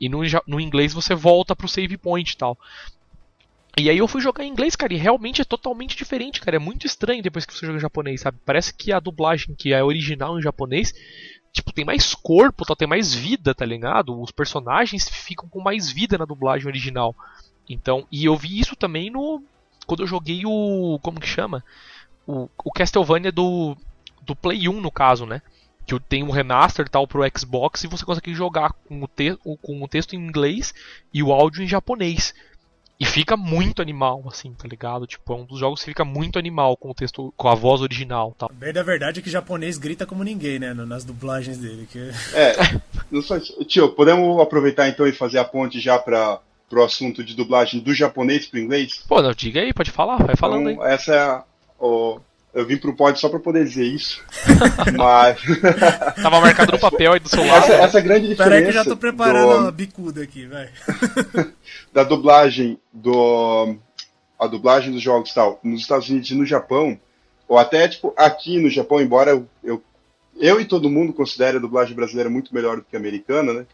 [0.00, 2.58] E no, no inglês você volta pro save point e tal.
[3.76, 6.56] E aí eu fui jogar em inglês, cara, e realmente é totalmente diferente, cara.
[6.56, 8.38] É muito estranho depois que você joga em japonês, sabe?
[8.44, 10.94] Parece que a dublagem que é original em japonês,
[11.52, 12.76] tipo, tem mais corpo, tá?
[12.76, 14.20] tem mais vida, tá ligado?
[14.20, 17.16] Os personagens ficam com mais vida na dublagem original.
[17.68, 19.42] Então, e eu vi isso também no
[19.86, 21.64] quando eu joguei o como que chama?
[22.26, 23.76] O, o Castlevania do
[24.22, 25.42] do Play 1 no caso, né?
[25.86, 29.82] Que tem um remaster tal pro Xbox e você consegue jogar com o, te com
[29.82, 30.72] o texto em inglês
[31.12, 32.34] e o áudio em japonês.
[32.98, 35.06] E fica muito animal, assim, tá ligado?
[35.06, 37.80] Tipo, é um dos jogos que fica muito animal com o texto, com a voz
[37.80, 38.48] original tal.
[38.50, 40.72] A verdade- a verdade é que japonês grita como ninguém, né?
[40.72, 41.88] no- Nas dublagens dele.
[41.90, 41.98] Que...
[42.34, 42.54] É,
[43.10, 43.64] não só isso.
[43.64, 46.38] Tio, podemos aproveitar então e fazer a ponte já para
[46.70, 49.04] pro assunto de dublagem do japonês pro inglês?
[49.08, 50.74] Pô, não, diga aí, pode falar, vai falando aí.
[50.74, 51.44] Então, essa é a.
[51.78, 52.18] o-
[52.54, 54.22] eu vim pro pod só para poder dizer isso.
[54.96, 55.40] Mas
[56.22, 57.64] Tava marcado no papel aí do seu lado.
[57.64, 60.46] essa, essa grande diferença Pera aí que eu já tô preparando do- a bicuda aqui,
[60.46, 60.68] vai.
[61.92, 63.76] da dublagem do
[64.38, 66.98] a dublagem dos jogos e tal nos Estados Unidos e no Japão
[67.48, 69.82] ou até tipo aqui no Japão embora eu eu,
[70.38, 73.66] eu e todo mundo considere a dublagem brasileira muito melhor do que a americana né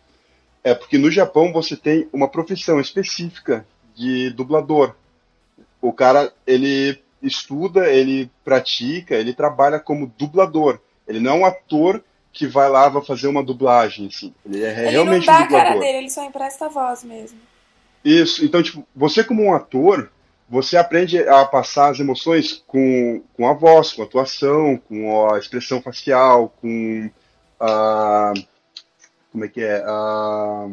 [0.62, 3.64] é porque no Japão você tem uma profissão específica
[3.97, 4.95] de dublador
[5.81, 12.03] o cara ele estuda ele pratica ele trabalha como dublador ele não é um ator
[12.33, 15.45] que vai lá vai fazer uma dublagem assim ele é Ele realmente não dá um
[15.45, 17.39] a cara dublador dele, ele só empresta a voz mesmo.
[18.05, 20.11] isso, então, tipo, você como um ator,
[20.49, 25.39] você aprende a passar as emoções com, com a voz, com a atuação, com a
[25.39, 27.09] expressão facial, com
[27.61, 28.33] a.
[29.31, 29.83] Como é que é?
[29.87, 30.68] A,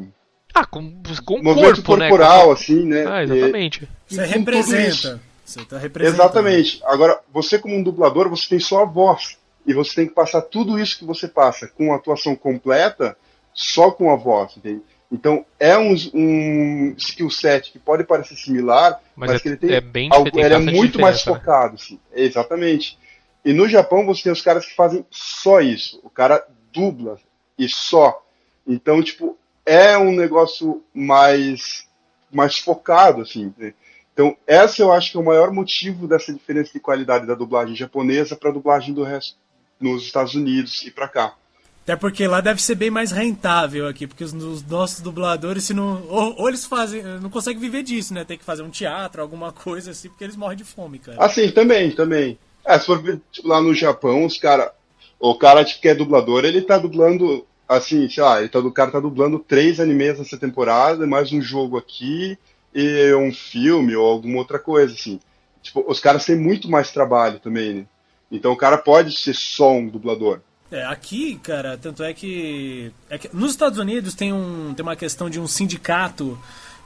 [0.55, 0.81] Ah, com,
[1.25, 2.09] com o movimento corpo, né?
[2.09, 3.05] corporal, assim, né?
[3.07, 3.87] Ah, E- exatamente.
[4.07, 4.69] Você com tudo isso.
[4.71, 5.21] representa.
[5.47, 6.19] Você tá representando.
[6.19, 6.81] Exatamente.
[6.83, 9.37] Agora, você como um dublador, você tem só a voz.
[9.65, 13.17] E você tem que passar tudo isso que você passa com a atuação completa,
[13.53, 14.81] só com a voz, entende?
[15.09, 19.57] Então, é um, um skill set que pode parecer similar, Mas, mas, é, que ele
[19.57, 21.33] tem é bem algo, tem ele é muito mais né?
[21.33, 21.97] focado, sim.
[22.13, 22.99] Exatamente.
[23.43, 26.01] E no Japão você tem os caras que fazem só isso.
[26.03, 27.17] O cara dubla
[27.57, 28.21] e só.
[28.67, 31.87] Então, tipo, é um negócio mais
[32.29, 33.53] mais focado, assim.
[33.57, 33.73] né?
[34.17, 37.75] Então, essa eu acho que é o maior motivo dessa diferença de qualidade da dublagem
[37.75, 39.37] japonesa para a dublagem do resto
[39.79, 41.35] nos Estados Unidos e para cá.
[41.83, 45.73] Até porque lá deve ser bem mais rentável aqui, porque os, os nossos dubladores, se
[45.75, 46.03] não.
[46.07, 47.03] Ou, ou eles fazem.
[47.21, 48.25] Não conseguem viver disso, né?
[48.25, 51.23] Tem que fazer um teatro, alguma coisa assim, porque eles morrem de fome, cara.
[51.23, 52.39] Assim, também, também.
[52.65, 54.73] É, se for ver, tipo, lá no Japão, os cara,
[55.19, 58.71] o cara tipo, que é dublador, ele tá dublando, assim, sei lá, ele tá, o
[58.71, 62.35] cara tá dublando três animes nessa temporada, mais um jogo aqui
[62.79, 65.19] e um filme ou alguma outra coisa, assim.
[65.63, 67.85] Tipo, os caras têm muito mais trabalho também, né?
[68.31, 70.41] Então o cara pode ser só um dublador.
[70.71, 74.95] É, aqui, cara, tanto é que, é que nos Estados Unidos tem, um, tem uma
[74.95, 76.37] questão de um sindicato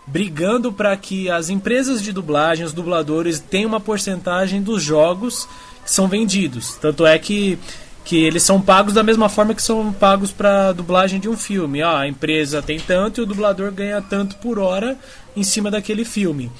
[0.07, 5.47] brigando para que as empresas de dublagem, os dubladores, tenham uma porcentagem dos jogos
[5.83, 6.75] que são vendidos.
[6.75, 7.59] Tanto é que,
[8.03, 11.81] que eles são pagos da mesma forma que são pagos para dublagem de um filme.
[11.81, 14.97] Ah, a empresa tem tanto e o dublador ganha tanto por hora
[15.35, 16.51] em cima daquele filme.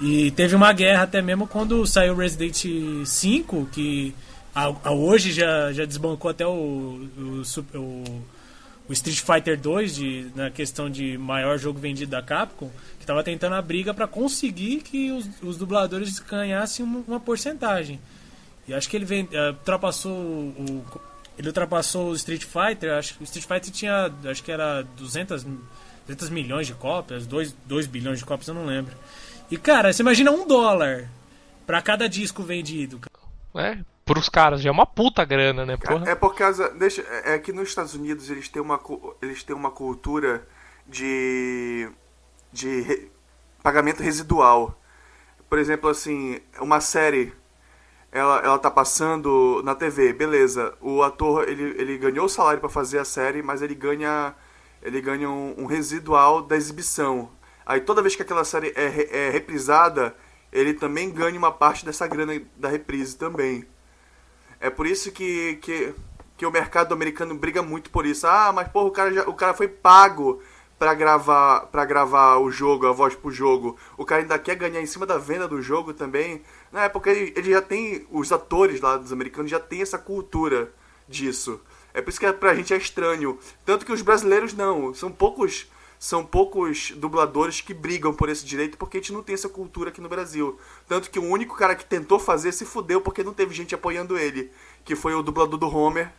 [0.00, 2.64] E teve uma guerra até mesmo quando saiu Resident
[3.04, 4.14] 5, que
[4.54, 7.42] a, a hoje já, já desbancou até o, o,
[7.74, 8.04] o,
[8.88, 13.22] o Street Fighter 2 de, na questão de maior jogo vendido da Capcom, que estava
[13.22, 18.00] tentando a briga para conseguir que os, os dubladores ganhassem uma, uma, porcentagem.
[18.68, 20.84] E acho que ele vem, uh, ultrapassou o,
[21.38, 25.44] ele ultrapassou o Street Fighter, acho que o Street Fighter tinha, acho que era 200,
[26.06, 28.94] 200 milhões de cópias, 2, 2 bilhões de cópias, eu não lembro.
[29.50, 31.08] E, cara, você imagina um dólar
[31.66, 33.00] para cada disco vendido.
[33.54, 36.08] É, pros caras, já é uma puta grana, né, porra?
[36.08, 36.70] É, é por causa.
[36.70, 38.80] Deixa, é que nos Estados Unidos eles têm uma,
[39.22, 40.46] eles têm uma cultura
[40.86, 41.88] de.
[42.52, 43.10] de re,
[43.62, 44.80] pagamento residual.
[45.48, 47.32] Por exemplo, assim, uma série.
[48.10, 50.74] Ela, ela tá passando na TV, beleza.
[50.80, 54.34] O ator ele, ele ganhou o salário para fazer a série, mas ele ganha
[54.82, 57.30] ele ganha um, um residual da exibição.
[57.66, 60.16] Aí toda vez que aquela série é, é reprisada,
[60.52, 63.66] ele também ganha uma parte dessa grana da reprise também.
[64.60, 65.94] É por isso que, que,
[66.36, 68.26] que o mercado americano briga muito por isso.
[68.26, 70.40] Ah, mas porra, o cara, já, o cara foi pago
[70.78, 73.76] para gravar para gravar o jogo, a voz pro jogo.
[73.96, 76.42] O cara ainda quer ganhar em cima da venda do jogo também.
[76.70, 79.98] Não é porque ele, ele já tem os atores lá dos americanos já tem essa
[79.98, 80.72] cultura
[81.08, 81.60] disso.
[81.92, 83.38] É por isso que é, pra gente é estranho.
[83.64, 85.68] Tanto que os brasileiros não, são poucos
[85.98, 89.90] são poucos dubladores que brigam por esse direito porque a gente não tem essa cultura
[89.90, 90.56] aqui no Brasil.
[90.86, 94.16] Tanto que o único cara que tentou fazer se fudeu porque não teve gente apoiando
[94.16, 94.52] ele,
[94.84, 96.12] que foi o dublador do Homer,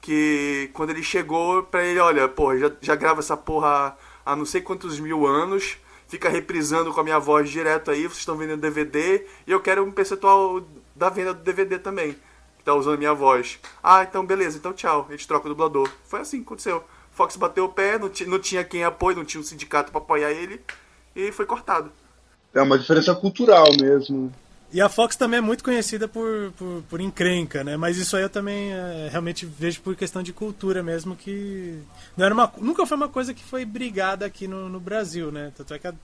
[0.00, 4.44] que quando ele chegou pra ele, olha, porra, já, já grava essa porra há não
[4.44, 5.76] sei quantos mil anos,
[6.08, 9.84] fica reprisando com a minha voz direto aí, vocês estão vendendo DVD, e eu quero
[9.84, 10.62] um percentual
[10.94, 12.12] da venda do DVD também,
[12.58, 13.58] que tá usando a minha voz.
[13.82, 15.88] Ah, então beleza, então tchau, a gente troca o dublador.
[16.04, 16.82] Foi assim que aconteceu.
[17.12, 20.30] Fox bateu o pé, não, não tinha quem apoie, não tinha um sindicato para apoiar
[20.30, 20.60] ele
[21.14, 21.90] e foi cortado.
[22.54, 24.32] É uma diferença cultural mesmo.
[24.72, 27.76] E a Fox também é muito conhecida por, por, por encrenca, né?
[27.76, 31.80] Mas isso aí eu também é, realmente vejo por questão de cultura mesmo, que
[32.16, 35.52] não era uma, nunca foi uma coisa que foi brigada aqui no, no Brasil, né?
[35.56, 35.94] Tanto é que a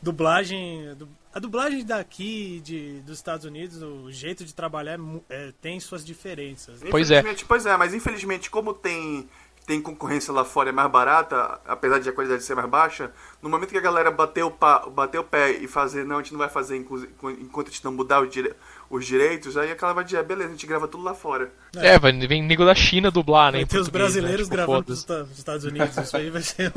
[0.00, 0.94] dublagem,
[1.32, 4.98] a dublagem daqui de, dos Estados Unidos, o jeito de trabalhar
[5.28, 6.80] é, tem suas diferenças.
[6.90, 7.22] Pois é.
[7.48, 9.28] Pois é, mas infelizmente como tem
[9.66, 13.10] tem concorrência lá fora é mais barata, apesar de a qualidade ser mais baixa,
[13.42, 16.22] no momento que a galera bater o, pa, bater o pé e fazer, não, a
[16.22, 18.54] gente não vai fazer enquanto a gente não mudar os, dire,
[18.90, 21.50] os direitos, aí aquela vai dizer, beleza, a gente grava tudo lá fora.
[21.76, 23.58] É, vai vem nego da China dublar, né?
[23.58, 24.56] Vai ter os brasileiros né?
[24.56, 26.72] tipo, gravando nos Estados Unidos, isso aí vai ser.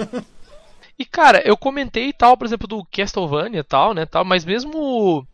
[0.97, 5.27] e cara, eu comentei tal, por exemplo, do Castlevania e tal, né, tal, mas mesmo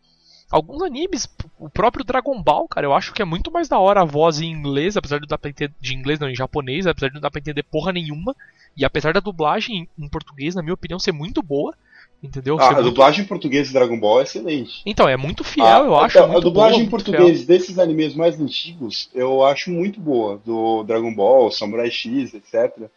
[0.54, 1.28] alguns animes,
[1.58, 4.40] o próprio Dragon Ball, cara, eu acho que é muito mais da hora a voz
[4.40, 7.14] em inglês, apesar de não dar pra entender de inglês, não, em japonês, apesar de
[7.14, 8.36] não dar pra entender porra nenhuma.
[8.76, 11.74] E apesar da dublagem em português, na minha opinião, ser muito boa.
[12.22, 12.56] Entendeu?
[12.58, 12.84] Ah, a muito...
[12.84, 14.80] dublagem em português de Dragon Ball é excelente.
[14.86, 16.18] Então, é muito fiel, ah, eu acho.
[16.18, 20.40] A, a dublagem boa, em português desses animes mais antigos, eu acho muito boa.
[20.44, 22.88] Do Dragon Ball, Samurai X, etc.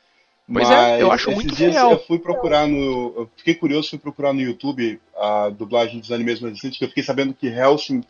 [0.52, 1.92] Pois Mas é, eu acho muito dias fiel.
[1.92, 3.14] Eu fui procurar no.
[3.18, 6.90] Eu fiquei curioso, fui procurar no YouTube a dublagem dos animes mais recentes, que eu
[6.90, 8.02] fiquei sabendo que Helsing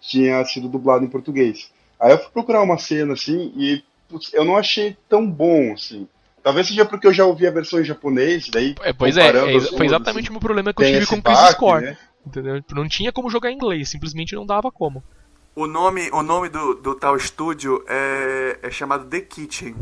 [0.00, 1.70] tinha sido dublado em português.
[2.00, 6.08] Aí eu fui procurar uma cena assim e putz, eu não achei tão bom assim.
[6.42, 8.74] Talvez seja porque eu já ouvi a versão em japonês, daí.
[8.82, 11.54] É, pois é, é foi exatamente o meu problema que eu tive com o Crisis
[11.54, 11.84] Core.
[11.86, 11.98] Né?
[12.26, 12.62] Entendeu?
[12.72, 15.02] Não tinha como jogar em inglês, simplesmente não dava como.
[15.54, 19.74] O nome, o nome do, do tal estúdio é, é chamado The Kitchen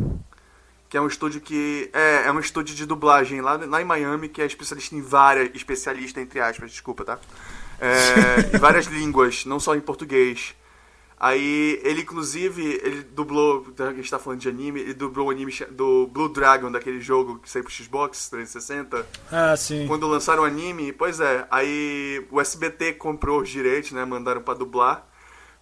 [0.94, 4.28] que é um estúdio que é, é um estúdio de dublagem lá, lá em Miami,
[4.28, 7.18] que é especialista em várias, especialista entre aspas, desculpa, tá?
[7.80, 10.54] É, em várias línguas, não só em português.
[11.18, 15.52] Aí ele inclusive, ele dublou, a gente tá falando de anime, ele dublou o anime
[15.72, 19.04] do Blue Dragon, daquele jogo que saiu pro Xbox 360.
[19.32, 19.88] Ah, sim.
[19.88, 24.54] Quando lançaram o anime, pois é, aí o SBT comprou os direitos, né, mandaram para
[24.54, 25.04] dublar.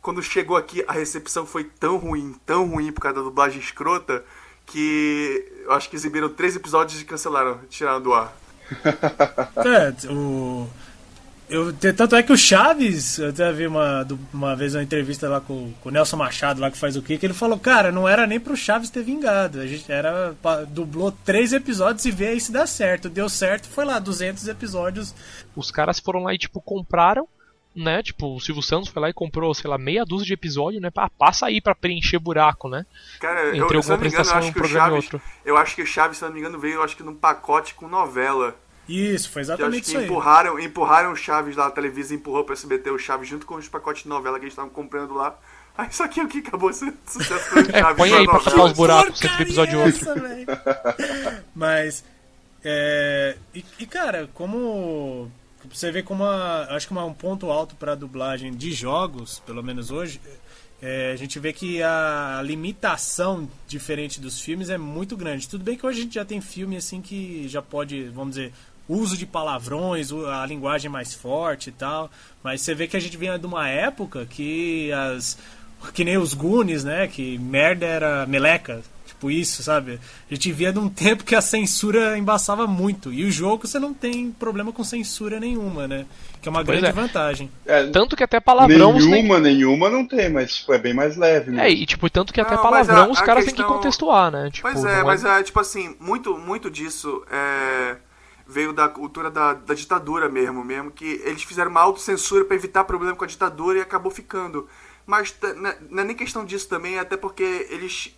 [0.02, 4.22] Quando chegou aqui, a recepção foi tão ruim, tão ruim por causa da dublagem escrota,
[4.66, 8.36] que eu acho que exibiram três episódios e cancelaram, tiraram do ar.
[9.56, 10.68] é, o.
[11.48, 15.38] Eu, tanto é que o Chaves, eu até vi uma, uma vez uma entrevista lá
[15.38, 18.08] com, com o Nelson Machado, lá que faz o que, que ele falou, cara, não
[18.08, 19.60] era nem pro Chaves ter vingado.
[19.60, 20.34] A gente era.
[20.68, 23.10] dublou três episódios e vê aí se dá certo.
[23.10, 25.14] Deu certo, foi lá, 200 episódios.
[25.54, 27.28] Os caras foram lá e, tipo, compraram
[27.74, 28.02] né?
[28.02, 30.90] Tipo, o Silvio Santos foi lá e comprou, sei lá, meia dúzia de episódio, né?
[30.90, 32.84] Pra, passa aí pra preencher buraco, né?
[33.20, 34.58] Cara, eu, Entre se eu alguma não me engano, eu apresentação e acho um que
[34.58, 35.04] o programa e Chaves.
[35.04, 35.22] outro.
[35.44, 37.74] Eu acho que o Chaves, se não me engano, veio eu acho que num pacote
[37.74, 38.56] com novela.
[38.88, 40.04] Isso, foi Que eu acho exatamente que isso aí.
[40.04, 43.68] empurraram, empurraram o Chaves lá, a televisão empurrou pra SBT o Chaves junto com os
[43.68, 45.38] pacotes de novela que eles estavam comprando lá.
[45.78, 47.74] Aí aqui é o que acabou sendo sucesso com o Chaves.
[47.74, 48.50] É, põe foi aí pra novela.
[48.50, 50.06] tapar os buracos entre um episódio e outro.
[51.54, 52.04] Mas,
[52.64, 55.30] é, e, e, cara, como
[55.72, 59.62] você vê como a, acho que uma- um ponto alto para dublagem de jogos, pelo
[59.62, 60.20] menos hoje,
[60.80, 65.48] é, a gente vê que a limitação diferente dos filmes é muito grande.
[65.48, 68.52] Tudo bem que hoje a gente já tem filme assim que já pode, vamos dizer,
[68.88, 72.10] uso de palavrões, a linguagem mais forte e tal,
[72.42, 75.38] mas você vê que a gente vem de uma época que as
[75.94, 78.82] que nem os Goonies, né, que merda era meleca,
[79.22, 80.00] tipo isso, sabe?
[80.28, 83.12] A gente via de um tempo que a censura embaçava muito.
[83.12, 86.06] E o jogo você não tem problema com censura nenhuma, né?
[86.40, 87.00] Que é uma Pois grande é.
[87.00, 87.50] vantagem.
[87.64, 90.92] É, Tanto que até palavrão você tem nenhuma, nenhuma não tem, mas tipo, é bem
[90.92, 91.64] mais leve mesmo.
[91.64, 93.76] É, e tipo, tanto que até Não, palavrão a- os a caras têm que questão-
[93.76, 94.50] contextuar, né?
[94.52, 97.96] Tipo, Pois é, não mas é tipo assim, muito, muito disso é,
[98.48, 102.82] veio da cultura da, da ditadura mesmo, mesmo, que eles fizeram uma autocensura pra evitar
[102.84, 104.66] problema com a ditadura e acabou ficando.
[105.06, 108.12] Mas t- não é- não é nem questão disso também, até porque eles.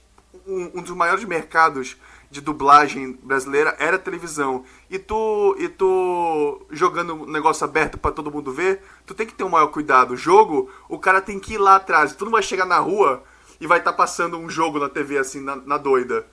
[0.47, 1.97] Um, um dos maiores mercados
[2.31, 4.65] de dublagem brasileira era a televisão.
[4.91, 9.35] E tu, e tu jogando um negócio aberto pra todo mundo ver, tu tem que
[9.35, 10.13] ter um maior cuidado.
[10.15, 12.15] O jogo, o cara tem que ir lá atrás.
[12.15, 13.23] Tu não vai chegar na rua
[13.61, 16.27] e vai estar passando um jogo na TV assim, na, na doida.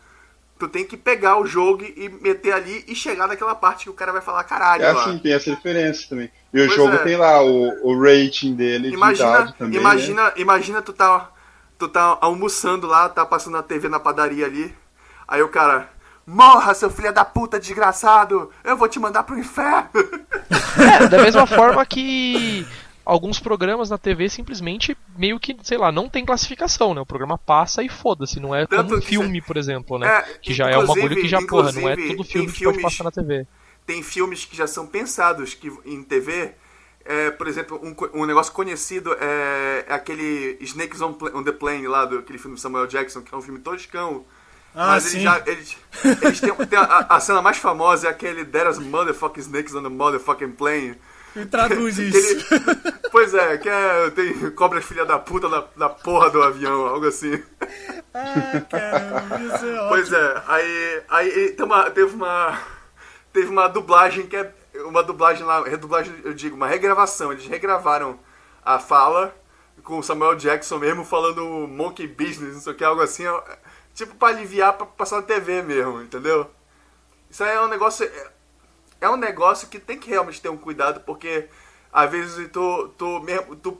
[0.60, 3.94] Tu tem que pegar o jogo e meter ali e chegar naquela parte que o
[3.96, 4.92] cara vai falar caralho É lá.
[4.92, 6.30] assim, tem essa diferença também.
[6.54, 6.98] E o Pois jogo é.
[6.98, 9.86] tem lá o, o rating dele de Imagina, idade também.
[9.86, 10.16] né?
[10.16, 11.32] imagina, imagina tu tá,
[11.82, 14.74] tu tá almoçando lá, tá passando a TV na padaria ali.
[15.28, 15.90] Aí o cara,
[16.28, 19.90] morra, seu filho da puta desgraçado, eu vou te mandar pro inferno.
[21.02, 22.66] É, da mesma forma que
[23.06, 27.02] alguns programas na TV simplesmente meio que, sei lá, não tem classificação, né?
[27.02, 30.08] O programa passa e foda-se, não é Tanto como um filme, por exemplo, né?
[30.08, 32.64] É, que já é um bagulho que já, porra, não é todo filme que filmes-
[32.64, 33.46] pode passar na TV.
[33.86, 36.54] Tem filmes que já são pensados que em TV.
[37.06, 41.88] É, por exemplo, um, um negócio conhecido é, é aquele Snakes on, on the Plane
[41.88, 44.24] lá, do aquele filme Samuel Jackson, que é um filme toscão.
[44.74, 45.18] Ah, Mas sim.
[45.18, 45.44] eles já.
[45.46, 45.78] Eles,
[46.22, 49.90] eles têm, tem a, a cena mais famosa é aquele There's motherfucking snakes on the
[49.90, 50.96] motherfucking plane.
[51.36, 52.18] Me traduz Que isso.
[52.54, 54.10] ele- pois é, que é.
[54.12, 57.42] Tem cobra filha da puta na, na porra do avião, algo assim.
[58.14, 59.90] Ah, caramba, isso é ótimo.
[59.90, 62.60] Pois é, aí, aí tem uma, teve uma.
[63.34, 64.54] Teve uma dublagem que é.
[64.86, 67.32] Uma dublagem lá, redublagem, eu digo, uma regravação.
[67.32, 68.20] Eles regravaram
[68.64, 69.36] a fala
[69.84, 73.24] com o Samuel Jackson mesmo falando monkey business, não sei o que, algo assim.
[73.94, 76.50] Tipo pra aliviar pra passar na TV mesmo, entendeu?
[77.30, 78.06] Isso aí é um negócio.
[78.06, 78.32] é-
[79.02, 81.48] É um negócio que tem que realmente ter um cuidado, porque
[81.92, 83.56] às vezes tu, tu mesmo.
[83.56, 83.76] Tu,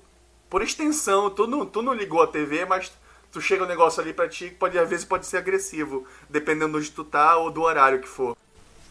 [0.50, 2.92] por extensão, tu não, tu não ligou a TV, mas
[3.32, 6.72] tu chega um negócio ali pra ti que pode, às vezes pode ser agressivo, dependendo
[6.72, 8.36] de onde tu tá ou do horário que for.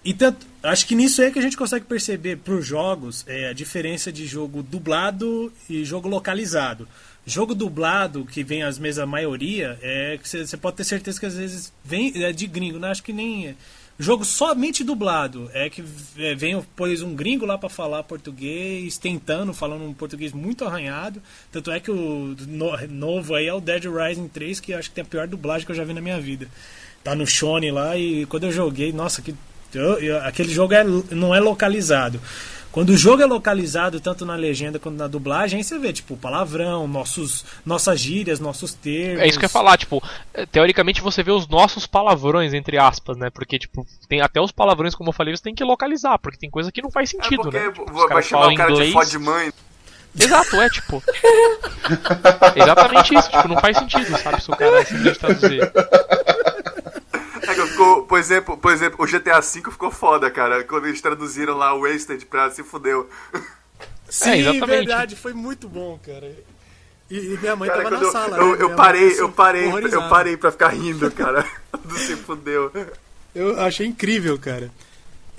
[0.04, 3.52] E tanto, acho que nisso é que a gente consegue perceber pros jogos é, a
[3.52, 6.88] diferença de jogo dublado e jogo localizado.
[7.26, 11.26] Jogo dublado, que vem às vezes a maioria, é que você pode ter certeza que
[11.26, 12.88] às vezes vem é de gringo, né?
[12.88, 13.54] Acho que nem.
[13.98, 15.50] Jogo somente dublado.
[15.52, 15.84] É que
[16.16, 21.22] é, vem pois um gringo lá pra falar português, tentando, falando um português muito arranhado.
[21.52, 24.94] Tanto é que o no- novo aí é o Dead Rising 3, que acho que
[24.94, 26.48] tem a pior dublagem que eu já vi na minha vida.
[27.04, 29.34] Tá no Shone lá e quando eu joguei, nossa, que
[29.74, 32.20] eu- eu- aquele jogo é, não é localizado.
[32.72, 36.16] Quando o jogo é localizado, tanto na legenda quanto na dublagem, aí você vê, tipo,
[36.16, 39.20] palavrão, nossos, nossas gírias, nossos termos.
[39.22, 40.00] É isso que eu ia falar, tipo,
[40.32, 43.28] eh, teoricamente você vê os nossos palavrões, entre aspas, né?
[43.28, 46.48] Porque, tipo, tem até os palavrões, como eu falei, você tem que localizar, porque tem
[46.48, 47.72] coisa que não faz É sentido, porque né?
[47.72, 48.88] Tipo, vai chamar o cara inglês.
[48.88, 49.52] de fode mãe.
[50.16, 51.02] Exato, é tipo.
[52.54, 54.42] Exatamente isso, tipo, não faz sentido, sabe?
[54.42, 55.72] Se o cara simplesmente traduzir.
[57.80, 60.62] Ficou, por exemplo, por exemplo, o GTA V ficou foda, cara.
[60.64, 63.08] Quando eles traduziram lá o Wasted pra se fudeu.
[64.08, 64.66] Sim, É, exatamente.
[64.66, 66.30] verdade, foi muito bom, cara.
[67.10, 68.36] E, e minha mãe Cara, tava na eu, sala.
[68.36, 68.62] eu, né?
[68.62, 70.08] eu parei, eu parei, eu horrorizada.
[70.08, 71.44] parei pra ficar rindo, cara.
[71.84, 72.70] Do se fudeu.
[73.34, 74.70] Eu achei incrível, cara.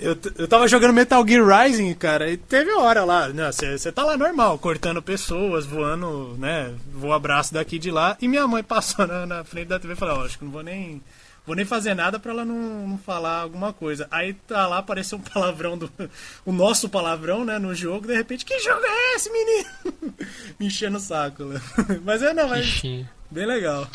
[0.00, 3.50] Eu, eu tava jogando Metal Gear Rising, cara, e teve hora lá, né?
[3.52, 6.74] Você tá lá normal, cortando pessoas, voando, né?
[6.92, 8.16] Vou abraço daqui e de lá.
[8.20, 10.50] E minha mãe passou na, na frente da TV e falou: Ó, acho que não
[10.50, 11.00] vou nem.
[11.44, 14.06] Vou nem fazer nada pra ela não, não falar alguma coisa.
[14.10, 15.90] Aí tá lá, apareceu um palavrão do.
[16.46, 19.68] O nosso palavrão, né, no jogo, de repente, que jogo é esse, menino?
[20.58, 21.60] Me enchendo o saco, né?
[22.04, 22.82] Mas é, não, mas.
[23.30, 23.88] Bem legal.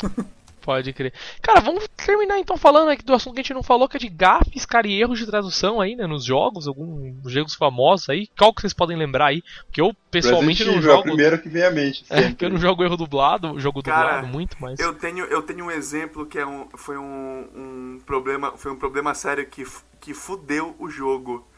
[0.68, 1.14] Pode crer.
[1.40, 4.00] Cara, vamos terminar então falando aqui do assunto que a gente não falou, que é
[4.00, 8.28] de gafes, cara, e erros de tradução aí, né, nos jogos, alguns jogos famosos aí.
[8.38, 9.42] Qual que vocês podem lembrar aí?
[9.64, 11.08] Porque eu pessoalmente Resident não Evil é o jogo.
[11.08, 12.04] primeiro que vem à mente.
[12.10, 14.78] É, porque eu não jogo erro dublado, jogo Cara, dublado muito, mas.
[14.78, 18.76] Eu tenho, eu tenho um exemplo que é um, foi um, um problema, foi um
[18.76, 19.64] problema sério que,
[19.98, 21.48] que fudeu o jogo.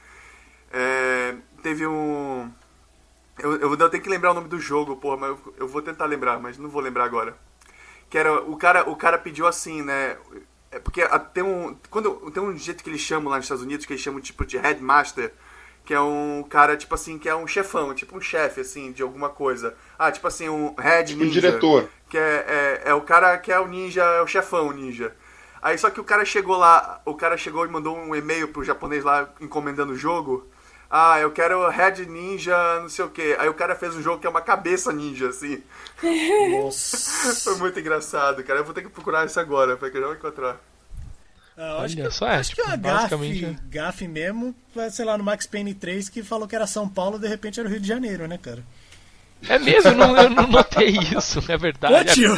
[0.72, 1.34] É,
[1.64, 2.48] teve um,
[3.40, 5.82] eu, eu vou ter que lembrar o nome do jogo, porra, mas eu, eu vou
[5.82, 7.49] tentar lembrar, mas não vou lembrar agora.
[8.10, 10.16] Que era o cara, o cara pediu assim, né?
[10.70, 11.02] É porque
[11.32, 14.02] tem um, quando tem um jeito que eles chamam lá nos Estados Unidos que eles
[14.02, 15.32] chamam tipo de headmaster,
[15.84, 19.02] que é um cara tipo assim que é um chefão, tipo um chefe assim de
[19.02, 19.74] alguma coisa.
[19.98, 21.88] Ah, tipo assim um head Tipo, ninja diretor.
[22.08, 25.14] que é, é, é o cara que é o ninja, é o chefão o ninja.
[25.62, 28.64] Aí só que o cara chegou lá, o cara chegou e mandou um e-mail pro
[28.64, 30.49] japonês lá encomendando o jogo.
[30.90, 33.36] Ah, eu quero Red Ninja, não sei o que.
[33.38, 35.62] Aí o cara fez um jogo que é uma cabeça ninja, assim.
[36.62, 36.96] Nossa.
[37.44, 38.58] Foi muito engraçado, cara.
[38.60, 40.60] Eu vou ter que procurar isso agora, porque eu já vou encontrar.
[41.56, 44.54] Ah, eu acho Olha que, só, é, acho tipo, que uma basicamente gafe, gafe mesmo,
[44.90, 47.68] sei lá, no Max Payne 3 que falou que era São Paulo de repente era
[47.68, 48.64] o Rio de Janeiro, né, cara?
[49.48, 51.94] É mesmo, eu não, eu não notei isso, é verdade.
[51.94, 52.34] Ô, tio,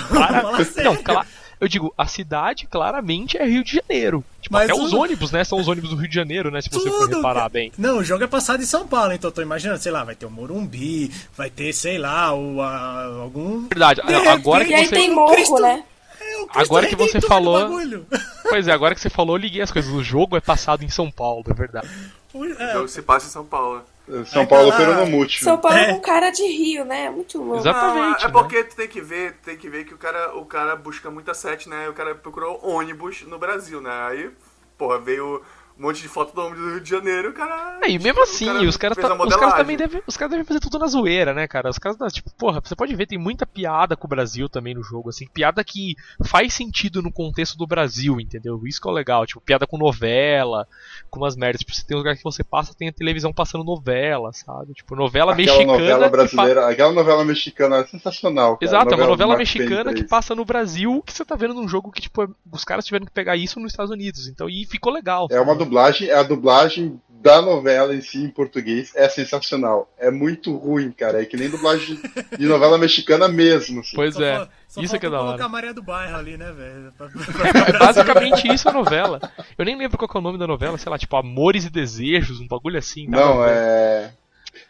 [0.59, 0.93] É, sério.
[0.93, 1.27] Não, cla-
[1.63, 4.23] eu digo, a cidade claramente é Rio de Janeiro.
[4.41, 5.45] Tipo, Mas até os ônibus, né?
[5.45, 6.61] São os ônibus do Rio de Janeiro, né?
[6.61, 7.49] Se você for Tudo, reparar cara.
[7.49, 7.73] bem.
[7.79, 10.17] Não, o jogo é passado em São Paulo, então eu tô imaginando, sei lá, vai
[10.17, 13.69] ter o Morumbi, vai ter, sei lá, o, a- algum.
[13.69, 14.95] Verdade, De agora E que aí você.
[14.97, 15.85] tem morro, Cristo- né?
[16.21, 18.07] É, Agora que você falou- bagulho.
[18.49, 19.91] Pois é, agora que você falou, eu liguei as coisas.
[19.91, 21.89] O jogo é passado em São Paulo, é verdade.
[22.35, 23.83] O- é, jogo se passa em São Paulo.
[24.27, 25.45] São Aí Paulo tá lá- Peronomútil.
[25.45, 25.93] São Paulo É.
[25.93, 27.09] com cara de Rio, né?
[27.09, 27.61] Muito louco.
[27.61, 28.33] Exatamente, Não, é né?
[28.33, 31.33] porque tu tem que ver, tem que ver que o cara, o cara busca muita
[31.35, 31.89] set, né?
[31.89, 33.91] O cara procurou ônibus no Brasil, né?
[34.09, 34.31] Aí,
[34.77, 35.41] porra, veio
[35.83, 37.81] um monte de foto do ônibus do Rio de Janeiro, cara.
[37.83, 40.47] É, e mesmo assim, cara os caras tá- os caras também devem, os caras devem
[40.47, 41.69] fazer tudo na zoeira, né, cara?
[41.71, 44.83] Os caras, tipo, porra, você pode ver, tem muita piada com o Brasil também no
[44.83, 48.61] jogo, assim, piada que faz sentido no contexto do Brasil, entendeu?
[48.65, 50.67] Isso que é o legal, tipo, piada com novela,
[51.11, 53.65] com umas merdas, tipo, você tem um lugar que você passa, tem a televisão passando
[53.65, 54.75] novela, sabe?
[54.75, 55.73] Tipo, novela Aquela mexicana.
[55.79, 58.57] novela que fa- brasileira, aquela novela mexicana é sensacional.
[58.57, 58.65] Cara.
[58.71, 60.11] Exato, é uma novela do mexicana que 3.
[60.11, 63.13] passa no Brasil, que você tá vendo num jogo que, tipo, os caras tiveram que
[63.13, 64.27] pegar isso nos Estados Unidos.
[64.29, 65.27] Então, e ficou legal.
[65.31, 69.91] É uma dublagem, a dublagem da novela em si em português é sensacional.
[69.97, 71.23] É muito ruim, cara.
[71.23, 71.99] É que nem dublagem
[72.37, 73.81] de novela mexicana mesmo.
[73.81, 73.97] assim.
[73.97, 74.49] Pois só é,
[74.79, 75.45] isso é que é da colocar hora.
[75.45, 76.93] a Maria do Bairro ali, né, velho?
[77.75, 79.21] É basicamente isso a novela.
[79.57, 81.71] Eu nem lembro qual que é o nome da novela, sei lá, tipo Amores e
[81.71, 83.07] Desejos, um bagulho assim.
[83.07, 84.13] Não, é.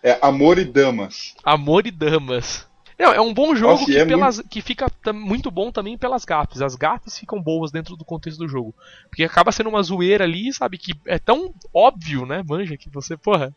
[0.02, 1.34] É Amor e Damas.
[1.42, 2.68] Amor e Damas.
[3.02, 6.24] Não, é um bom jogo Nossa, que, é pelas, que fica muito bom também pelas
[6.24, 6.62] gafes.
[6.62, 8.72] As gafes ficam boas dentro do contexto do jogo.
[9.08, 10.78] Porque acaba sendo uma zoeira ali, sabe?
[10.78, 13.52] Que é tão óbvio, né, manja, que você, porra,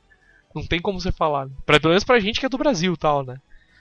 [0.55, 1.47] não tem como você falar.
[1.63, 3.37] Pra, pelo menos pra gente que é do Brasil e tal, né?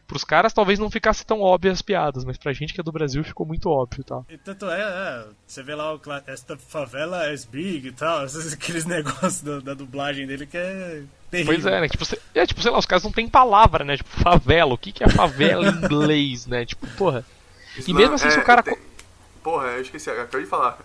[0.06, 2.92] Pros caras talvez não ficasse tão óbvio as piadas, mas pra gente que é do
[2.92, 4.26] Brasil ficou muito óbvio e tal.
[4.28, 8.52] E tanto é, é, você vê lá o esta favela é big e tal, esses-
[8.52, 11.54] aqueles negócios da, da dublagem dele que é terrível.
[11.54, 11.88] Pois é, né?
[11.88, 13.96] Tipo, cê- é, tipo, sei lá, os caras não tem palavra, né?
[13.96, 14.74] Tipo, favela.
[14.74, 16.66] O que, que é favela em inglês, né?
[16.66, 17.24] Tipo, porra.
[17.86, 18.62] E mesmo assim, se o cara.
[18.62, 18.76] tem-
[19.42, 20.78] Porra, eu esqueci, acabei de falar.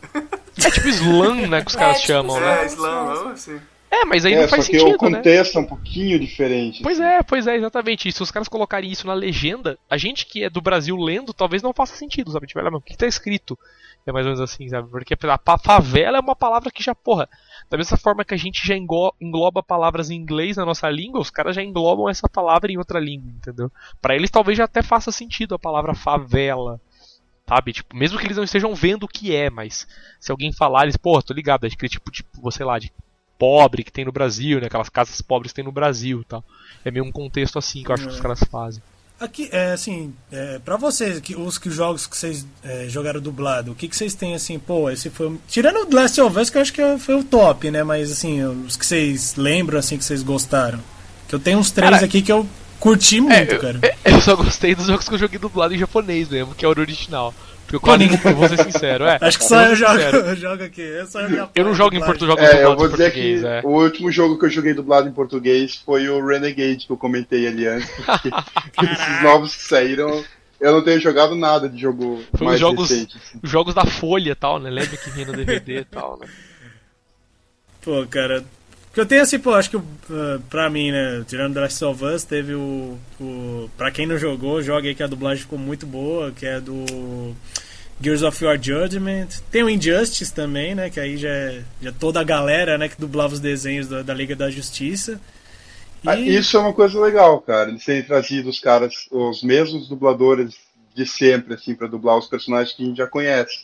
[0.57, 1.61] É tipo slam, né?
[1.61, 2.63] Que os caras É, tipo chamam, né?
[2.63, 3.61] É, slam, assim.
[3.91, 5.17] É, mas aí é, não faz só que sentido, o né?
[5.17, 6.83] contexto é um pouquinho diferente.
[6.83, 7.09] Pois assim.
[7.09, 8.07] é, pois é, exatamente.
[8.07, 11.33] E se os caras colocarem isso na legenda, a gente que é do Brasil lendo,
[11.33, 12.45] talvez não faça sentido, sabe?
[12.45, 13.57] Tipo, olha, o que tá escrito?
[14.05, 14.89] É mais ou menos assim, sabe?
[14.89, 17.27] Porque a favela é uma palavra que já, porra,
[17.69, 21.29] da mesma forma que a gente já engloba palavras em inglês na nossa língua, os
[21.29, 23.71] caras já englobam essa palavra em outra língua, entendeu?
[24.01, 26.79] Pra eles talvez já até faça sentido a palavra favela.
[27.47, 27.73] Sabe?
[27.73, 29.87] Tipo, mesmo que eles não estejam vendo o que é, mas
[30.19, 32.91] se alguém falar, eles, pô, tô ligado, é aquele tipo, tipo, sei lá, de
[33.39, 34.67] pobre que tem no Brasil, né?
[34.67, 36.43] Aquelas casas pobres que tem no Brasil tal.
[36.85, 38.83] É meio um contexto assim que eu acho que os caras fazem.
[39.19, 43.73] Aqui, é assim, é, pra vocês, que, os que jogos que vocês é, jogaram dublado,
[43.73, 45.37] o que, que vocês têm assim, pô, esse foi.
[45.45, 47.83] Tirando o The Last of Us, que eu acho que foi o top, né?
[47.83, 50.79] Mas assim, os que vocês lembram, assim, que vocês gostaram.
[51.27, 52.47] Que eu tenho uns três Cara, aqui que eu
[52.79, 53.81] curti muito, eu, cara.
[54.05, 56.71] eu só gostei dos jogos que eu joguei dublado em japonês mesmo, que é o
[56.71, 57.33] original.
[57.69, 59.19] Porque eu quase, eu vou ser sincero, é.
[59.21, 60.81] Acho que eu só eu ser jogo, eu jogo aqui.
[60.81, 63.41] Eu, só me Eu não jogo em português jogos É, eu vou em dizer português,
[63.41, 63.61] que é.
[63.63, 67.45] o último jogo que eu joguei dublado em português foi o Renegade, que eu comentei
[67.47, 67.87] ali antes.
[68.81, 70.25] Esses novos que saíram,
[70.59, 73.17] eu não tenho jogado nada de jogo Foi os mais jogos, recente.
[73.17, 73.39] assim.
[73.43, 74.71] os jogos da Folha e tal, né?
[74.71, 76.27] Lembra que vinha no DVD e tal, né?
[77.81, 78.43] Pô, cara.
[78.99, 79.83] Porque eu tenho assim, pô, acho que uh,
[80.49, 83.69] pra mim, né, tirando The Last of Us, teve o, o.
[83.77, 87.33] Pra quem não jogou, joga aí que a dublagem ficou muito boa, que é do
[88.01, 89.27] Gears of War Judgment.
[89.49, 90.89] Tem o Injustice também, né?
[90.89, 94.01] Que aí já é, já é toda a galera, né, que dublava os desenhos da,
[94.01, 95.21] da Liga da Justiça.
[96.03, 97.69] E, Ah, Isso é uma coisa legal, cara.
[97.69, 100.55] Eles terem trazido os caras, os mesmos dubladores
[100.93, 103.59] de sempre, assim, pra dublar os personagens que a gente já conhece.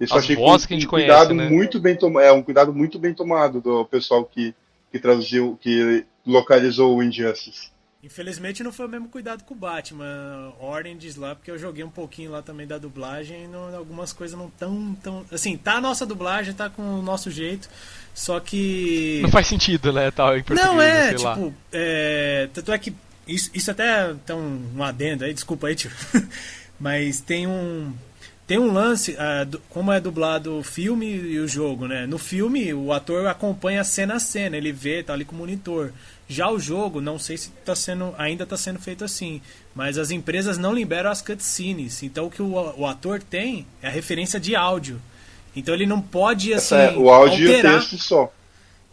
[0.00, 1.56] Isso As achei vozes um, que a gente um cuidado conhece, né?
[1.56, 4.52] muito bem tomado, é um cuidado muito bem tomado do pessoal que,
[4.92, 7.72] que traduziu, que localizou o Injustice.
[8.04, 11.88] Infelizmente não foi o mesmo cuidado com o Batman Orange lá, porque eu joguei um
[11.90, 15.24] pouquinho lá também da dublagem e não- algumas coisas não tão, tão.
[15.30, 17.68] Assim, tá a nossa dublagem, tá com o nosso jeito,
[18.12, 19.20] só que.
[19.22, 20.10] Não faz sentido, né?
[20.10, 21.34] Tal, em português, Não, é, sei lá.
[21.34, 22.92] tipo, é, tanto é que
[23.28, 25.90] isso, isso até tem um, um adendo aí, desculpa aí, tio.
[26.80, 27.92] Mas tem um
[28.52, 32.04] tem um lance, ah, do- como é dublado o filme e o jogo, né?
[32.06, 35.90] No filme, o ator acompanha cena a cena, ele vê, tá ali com o monitor.
[36.28, 39.40] Já o jogo, não sei se tá sendo, ainda está sendo feito assim,
[39.74, 42.02] mas as empresas não liberam as cutscenes.
[42.02, 45.00] Então o que o, o ator tem é a referência de áudio.
[45.56, 47.72] Então ele não pode assim é o áudio alterar.
[47.72, 48.30] e o texto só.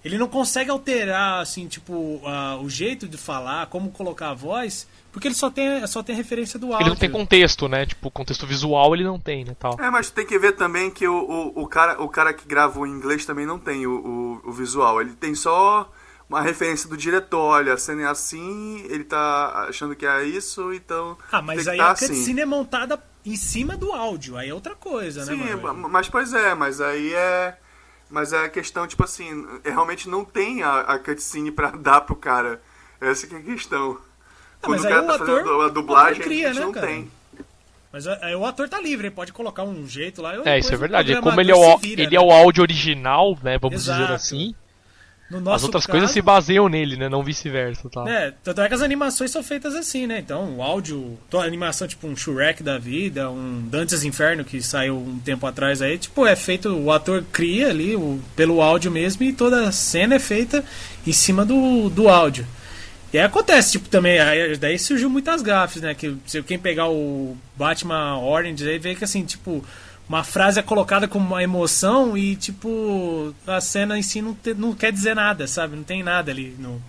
[0.06, 4.88] Ele não consegue alterar, assim, tipo, ah, o jeito de falar, como colocar a voz,
[5.12, 6.82] porque ele só tem, só tem referência do áudio.
[6.84, 7.86] Ele não tem contexto, né?
[7.86, 9.56] Tipo, contexto visual ele não tem, né?
[9.60, 9.78] Tal.
[9.80, 12.80] É, mas tem que ver também que o, o, o cara, o cara que grava
[12.80, 15.02] o inglês também não tem o, o, o visual.
[15.02, 15.92] Ele tem só
[16.30, 17.40] uma referência do diretor.
[17.40, 21.18] Olha, a cena é assim, ele tá achando que é isso, então.
[21.32, 22.08] Ah, mas tem que aí tá a assim.
[22.08, 26.08] cutscene é montada em cima do áudio, aí é outra coisa, Sim, né, ma- mas
[26.08, 27.58] pois é, mas aí é.
[28.10, 32.02] Mas é a questão, tipo assim, é, realmente não tem a, a cutscene pra dar
[32.02, 32.62] pro cara.
[33.00, 33.98] Essa que é a questão.
[34.62, 36.88] Quando mas o aí o tá ator- a dublagem, cria, a gente né, não cara?
[36.88, 37.08] tem.
[37.92, 40.36] Mas aí o ator tá livre, ele pode colocar um jeito lá.
[40.36, 41.16] e É, isso é verdade.
[41.22, 42.18] Como ele é o, vira, ele né?
[42.18, 43.58] é o áudio original, né?
[43.58, 44.14] Vamos dizer Exato.
[44.14, 44.54] assim.
[45.32, 47.08] No nosso As outras caso, coisas se baseiam nele, né?
[47.08, 48.04] Não vice-versa, tá?
[48.10, 50.18] É, tanto é que as animações são feitas assim, né?
[50.20, 54.98] Então, o áudio, toda animação, tipo um Shrek da vida, um Dantes Inferno que saiu
[54.98, 59.24] um tempo atrás aí, tipo, é feito, o ator cria ali o, pelo áudio mesmo
[59.24, 60.66] e toda a cena é feita
[61.06, 62.46] em cima do, do áudio.
[63.12, 65.96] E aí acontece, tipo, também, aí, daí surgiu muitas gafes, né?
[65.96, 69.64] Que se quem pegar o Batman Orange aí vê que assim, tipo,
[70.08, 74.54] uma frase é colocada com uma emoção e, tipo, a cena em si não, te-
[74.54, 75.76] não quer dizer nada, sabe?
[75.76, 76.56] Não tem nada ali.
[76.60, 76.82] No...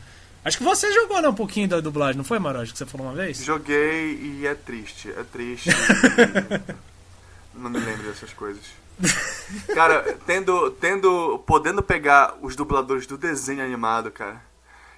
[0.44, 3.06] Acho que você jogou né, um pouquinho da dublagem, não foi, Maroja, que você falou
[3.06, 3.42] uma vez?
[3.42, 5.10] Joguei e é triste.
[5.10, 5.70] É triste.
[7.54, 8.62] não me lembro dessas coisas.
[9.74, 14.42] Cara, tendo, tendo, podendo pegar os dubladores do desenho animado, cara,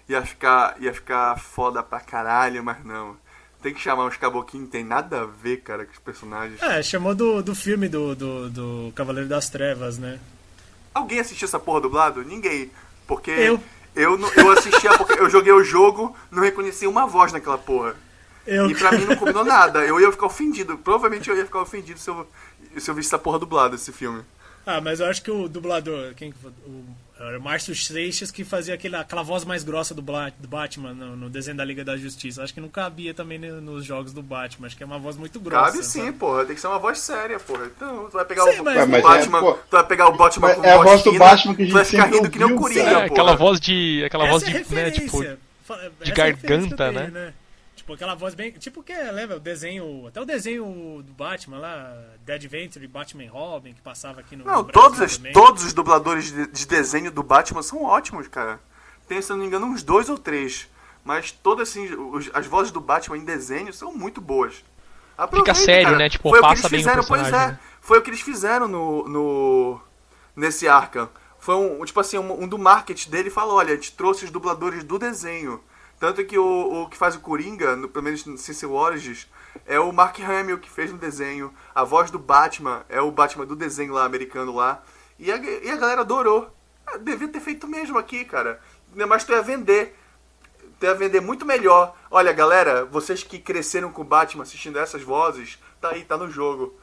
[0.08, 3.16] ia ficar, ia ficar foda pra caralho, mas não.
[3.62, 6.60] Tem que chamar uns caboquinhos, tem nada a ver, cara, com os personagens.
[6.60, 10.18] É, chamou do, do filme do, do, do Cavaleiro das Trevas, né?
[10.92, 12.24] Alguém assistiu essa porra dublado?
[12.24, 12.70] Ninguém.
[13.06, 13.60] Porque Eu.
[13.94, 17.94] eu, eu assistia, porque eu joguei o jogo, não reconheci uma voz naquela porra.
[18.44, 19.84] Eu, E pra mim não combinou nada.
[19.84, 20.76] Eu ia ficar ofendido.
[20.78, 22.26] Provavelmente eu ia ficar ofendido se eu,
[22.76, 24.22] se eu visse essa porra dublada, esse filme.
[24.64, 26.32] Ah, mas eu acho que o dublador, quem?
[26.66, 26.84] O,
[27.20, 30.92] era o Márcio Seixas que fazia aquele, aquela voz mais grossa do, Bla- do Batman
[30.92, 32.42] no, no desenho da Liga da Justiça.
[32.42, 34.66] Acho que não cabia também nos jogos do Batman.
[34.66, 35.72] Acho que é uma voz muito grossa.
[35.72, 36.12] Cabe sim, sabe?
[36.18, 36.44] porra.
[36.44, 37.66] Tem que ser uma voz séria, porra.
[37.66, 39.40] Então, tu vai pegar Sim, o, mas- o mas é, Batman.
[39.40, 41.62] pô, tu vai pegar o Batman mas com é a voz voz do Batman que
[41.62, 43.04] a tu vai gente ficar rindo que nem o Coringa, É, porra.
[43.06, 44.02] aquela voz de.
[44.04, 44.74] Aquela voz Essa é a de.
[44.74, 45.36] né, tipo, é
[45.70, 47.34] a garganta, referência que eu tenho, né?
[47.92, 48.52] Tipo, aquela voz bem.
[48.52, 50.06] Tipo, que lembra o desenho.
[50.06, 54.44] Até o desenho do Batman lá, Dead Adventure, Batman e Robin, que passava aqui no.
[54.44, 58.60] Não, todos, os- todos os dubladores de, de desenho do Batman são ótimos, cara.
[59.06, 60.68] Tem, se eu não me engano, uns dois ou três.
[61.04, 64.64] Mas todas assim, os- as vozes do Batman em desenho são muito boas.
[65.18, 65.98] Aproveita, sério, cara.
[65.98, 66.08] né?
[66.08, 67.30] Tipo, Foi o que passa eles bem o fizeram, pois é.
[67.30, 67.58] né?
[67.80, 69.80] Foi o que eles fizeram no, no
[70.34, 71.08] nesse Arkham.
[71.38, 74.30] Foi um, tipo assim, um, um do marketing dele falou, olha, a gente trouxe os
[74.30, 75.60] dubladores do desenho.
[76.02, 79.30] Tanto que o, o que faz o Coringa, no, pelo menos no CC Origins,
[79.64, 81.54] é o Mark Hamill que fez no desenho.
[81.72, 84.82] A voz do Batman é o Batman do desenho lá, americano lá.
[85.16, 86.52] E a, e a galera adorou.
[86.84, 88.60] Ah, devia ter feito mesmo aqui, cara.
[89.08, 89.96] Mas tu ia vender.
[90.80, 91.96] Tu ia vender muito melhor.
[92.10, 96.28] Olha, galera, vocês que cresceram com o Batman assistindo essas vozes, tá aí, tá no
[96.28, 96.76] jogo.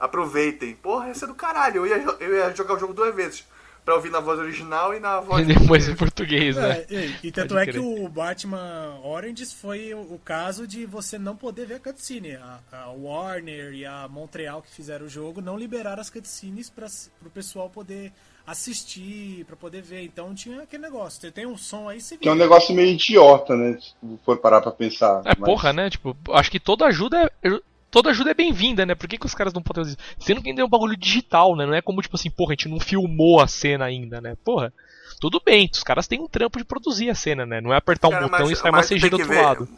[0.00, 0.74] Aproveitem.
[0.74, 1.86] Porra, essa é do caralho.
[1.86, 3.46] Eu ia, eu ia jogar o jogo duas vezes.
[3.84, 5.46] Pra ouvir na voz original e na voz.
[5.46, 6.86] E depois em português, né?
[6.90, 11.18] É, e, e tanto é que o Batman Oranges foi o, o caso de você
[11.18, 12.36] não poder ver a cutscene.
[12.36, 16.86] A, a Warner e a Montreal que fizeram o jogo não liberaram as cutscenes para
[17.26, 18.10] o pessoal poder
[18.46, 20.02] assistir, para poder ver.
[20.02, 21.20] Então tinha aquele negócio.
[21.20, 23.78] Você tem um som aí, você Que é um negócio meio idiota, né?
[23.80, 25.22] Se for parar pra pensar.
[25.24, 25.90] É, Mas- porra, né?
[25.90, 27.60] Tipo, acho que toda ajuda é.
[27.94, 28.96] Toda ajuda é bem-vinda, né?
[28.96, 30.16] Por que, que os caras não podem fazer isso?
[30.18, 31.64] Sendo que ainda é um bagulho digital, né?
[31.64, 34.36] Não é como, tipo assim, porra, a gente não filmou a cena ainda, né?
[34.44, 34.72] Porra,
[35.20, 37.60] tudo bem, os caras têm um trampo de produzir a cena, né?
[37.60, 39.42] Não é apertar um Cara, botão mas- e sai uma CG tem do outro ver,
[39.42, 39.68] lado.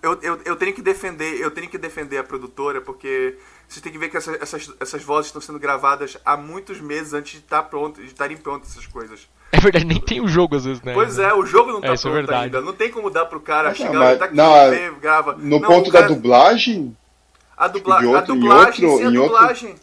[0.00, 3.36] Eu, eu, eu tenho que defender, eu tenho que defender a produtora, porque
[3.66, 7.14] vocês têm que ver que essa- essas, essas vozes estão sendo gravadas há muitos meses
[7.14, 9.26] antes de estar pronto, de estarem prontas essas coisas.
[9.50, 10.94] É verdade, nem tem o jogo às vezes, né?
[10.94, 12.44] Pois é, o jogo não É, tá isso é pronto verdade.
[12.44, 12.60] ainda.
[12.60, 15.32] Não tem como dar pro cara Mas, chegar não, mas- tá aqui, não, vê, grava.
[15.36, 16.96] No Não, ponto cara- da dublagem,
[17.56, 17.98] A, dubla...
[18.00, 19.74] de outro- a em dublagem, outro- sim, a em outro- dublagem.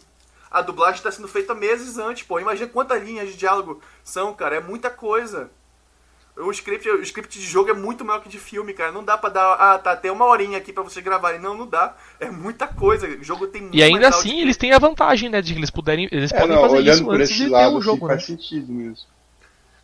[0.50, 2.38] a dublagem está sendo feita meses antes, pô.
[2.38, 4.56] Imagina quantas linhas de diálogo são, cara.
[4.56, 5.50] É muita coisa.
[6.36, 8.90] O script, o script de jogo é muito maior que de filme, cara.
[8.90, 9.52] Não dá pra dar.
[9.54, 11.40] Ah, tá, tem uma horinha aqui pra vocês gravarem.
[11.40, 11.94] Não, não dá.
[12.18, 13.06] É muita coisa.
[13.06, 14.42] O jogo tem muito E ainda mais assim, áudio.
[14.44, 15.40] eles têm a vantagem, né?
[15.40, 16.08] De que eles puderem.
[16.10, 17.84] Eles É, podem não, fazer olhando isso por antes esse de ter lado, um assim,
[17.84, 18.14] jogo, né?
[18.14, 19.06] faz sentido mesmo.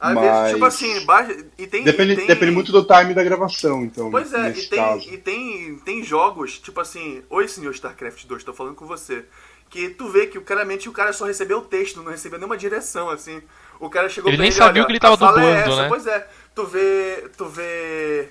[0.01, 1.44] Às mas- vezes, tipo assim, baixa.
[1.59, 1.84] E tem.
[1.84, 2.26] Depende, e tem...
[2.26, 5.09] depende muito do time da gravação, então, Pois é, nesse e, tem, caso.
[5.12, 9.24] e tem, tem jogos, tipo assim, Oi senhor StarCraft 2, tô falando com você.
[9.68, 13.09] Que tu vê que claramente o cara só recebeu o texto, não recebeu nenhuma direção,
[13.11, 13.40] assim.
[13.78, 15.82] O cara chegou Ele pra nem sabia olha, o que ele tava é dublando, essa.
[15.82, 15.88] né?
[15.88, 17.30] Pois é, tu vê.
[17.36, 18.28] Tu vê.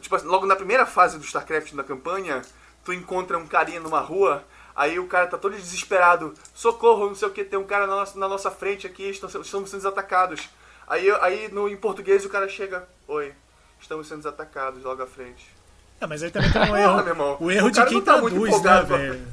[0.00, 2.42] Tipo assim, logo na primeira fase do StarCraft na campanha,
[2.84, 4.42] tu encontra um carinha numa rua,
[4.74, 6.34] aí o cara tá todo desesperado.
[6.54, 9.28] Socorro, não sei o que, tem um cara na nossa, na nossa frente aqui, estão,
[9.40, 10.48] estamos sendo atacados.
[10.86, 13.34] Aí, aí no, em português o cara chega, oi,
[13.80, 15.46] estamos sendo atacados logo à frente.
[16.00, 17.36] É, mas aí também tem um meu erro.
[17.40, 19.26] O erro O de quem tá traduz, né, velho?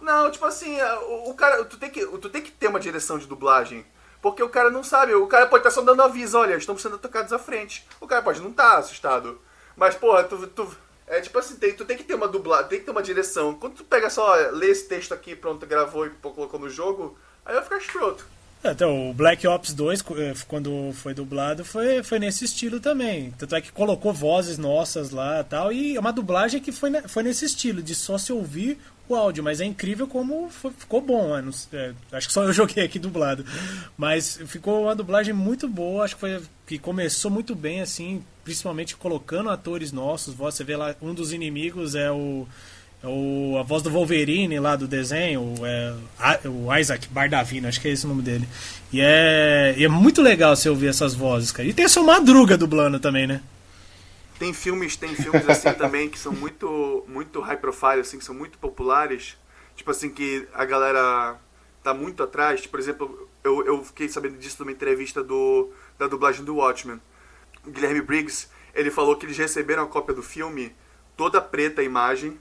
[0.00, 2.80] Não, tipo assim, é, o, o cara, tu tem, que, tu tem que ter uma
[2.80, 3.84] direção de dublagem.
[4.20, 6.96] Porque o cara não sabe, o cara pode estar só dando aviso, olha, estamos sendo
[6.96, 7.86] atacados à frente.
[8.00, 9.40] O cara pode não estar assustado.
[9.76, 12.78] Mas, porra, tu, tu, é tipo assim, tem, tu tem que ter uma dublagem, tem
[12.80, 13.54] que ter uma direção.
[13.54, 17.54] Quando tu pega só, lê esse texto aqui, pronto, gravou e colocou no jogo, aí
[17.54, 18.26] vai ficar escroto.
[18.62, 22.80] É, Então, o Black Ops 2, co- eh, quando foi dublado, foi, foi nesse estilo
[22.80, 23.32] também.
[23.38, 25.72] Tanto é que colocou vozes nossas lá tal.
[25.72, 28.76] E é uma dublagem que foi, foi nesse estilo, de só se ouvir
[29.08, 29.44] o áudio.
[29.44, 31.36] Mas é incrível como foi- ficou bom.
[31.36, 31.42] né?
[31.42, 33.44] Não é, acho que só eu joguei aqui dublado.
[33.96, 36.04] Mas ficou uma dublagem muito boa.
[36.04, 40.34] Acho que foi que começou muito bem, assim, principalmente colocando atores nossos.
[40.34, 42.46] Você vê lá, um dos inimigos é o.
[43.02, 45.94] É o, a voz do Wolverine lá do desenho, é,
[46.48, 48.48] o Isaac Bardavino, acho que é esse o nome dele.
[48.92, 51.68] E é, e é muito legal você ouvir essas vozes, cara.
[51.68, 53.40] E tem a sua madruga dublando também, né?
[54.38, 58.34] Tem filmes, tem filmes assim também que são muito, muito high profile, assim, que são
[58.34, 59.36] muito populares.
[59.76, 61.36] Tipo assim, que a galera
[61.82, 62.66] tá muito atrás.
[62.66, 67.00] Por exemplo, eu, eu fiquei sabendo disso numa entrevista do, da dublagem do Watchmen.
[67.64, 70.72] O Guilherme Briggs, ele falou que eles receberam a cópia do filme
[71.16, 72.38] toda preta a imagem,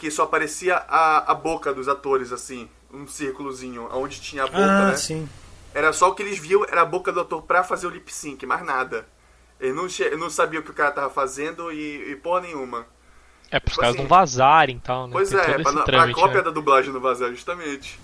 [0.00, 4.84] que só aparecia a, a boca dos atores, assim, um círculozinho, onde tinha a boca,
[4.84, 5.02] ah, né?
[5.02, 5.28] sim.
[5.74, 8.12] Era só o que eles viam, era a boca do ator pra fazer o lip
[8.12, 9.06] sync, mais nada.
[9.60, 12.86] Ele não, che- não sabia o que o cara tava fazendo e, e porra nenhuma.
[13.50, 15.16] É pros Tipo caras assim, não vazarem e tal, né?
[15.16, 16.42] Pois Tem é, pra, não- pra trâmite, cópia né?
[16.42, 18.00] da dublagem não vazar, justamente.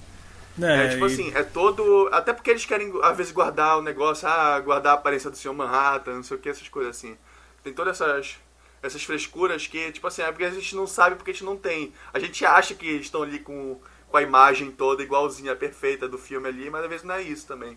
[0.75, 2.09] É, É, tipo e- assim, é todo.
[2.13, 5.55] Até porque eles querem, às vezes, guardar o negócio, ah, guardar a aparência do Sr.
[5.55, 7.17] Manhattan, não sei o que, essas coisas assim.
[7.63, 8.39] Tem todas essas.
[8.87, 11.57] Essas frescuras que, tipo assim, é porque a gente não sabe porque a gente não
[11.57, 11.93] tem.
[12.15, 13.79] A gente acha que estão ali com,
[14.09, 17.47] com a imagem toda igualzinha, perfeita do filme ali, mas às vezes não é isso
[17.47, 17.77] também.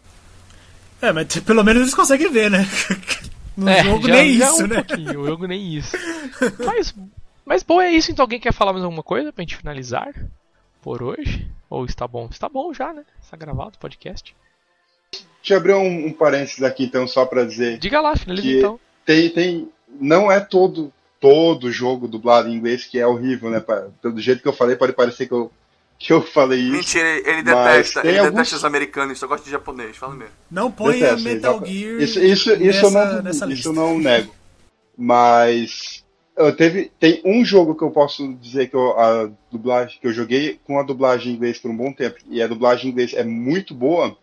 [1.01, 2.59] É, mas pelo menos eles conseguem ver, né?
[3.57, 4.75] No É, jogo já, nem já isso, um né?
[4.83, 5.97] pouquinho, o jogo nem isso.
[6.65, 6.95] Mas,
[7.45, 8.09] mas bom, é isso.
[8.09, 10.13] Então alguém quer falar mais alguma coisa pra gente finalizar
[10.81, 11.45] por hoje?
[11.69, 12.29] Ou está bom?
[12.31, 13.03] Está bom já, né?
[13.21, 14.33] Está gravado o podcast.
[15.41, 17.77] Deixa eu abrir um, um parênteses aqui, então, só pra dizer.
[17.79, 18.79] Diga lá, finaliza Que- então.
[19.05, 23.63] Tem, tem, não é todo, todo jogo dublado em inglês que é horrível, né?
[24.01, 25.51] Pelo jeito que eu falei, pode parecer que eu,
[25.97, 26.71] que eu falei isso.
[26.71, 30.33] Mentira, ele, detesta, ele alguns- detesta os americanos, só gosta de japonês, fala mesmo.
[30.49, 31.65] Não ponha Detesto, Metal.
[31.65, 33.69] Gear Isso, isso, isso, nessa, eu não, nessa isso lista.
[33.69, 34.33] eu não nego.
[34.97, 36.03] Mas
[36.37, 40.13] eu teve, tem um jogo que eu posso dizer que eu, a dublagem que eu
[40.13, 42.17] joguei com a dublagem em inglês por um bom tempo.
[42.29, 44.15] E a dublagem em inglês é muito boa.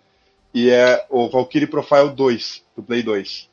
[0.55, 3.51] E é o Valkyrie Profile 2, do Play 2.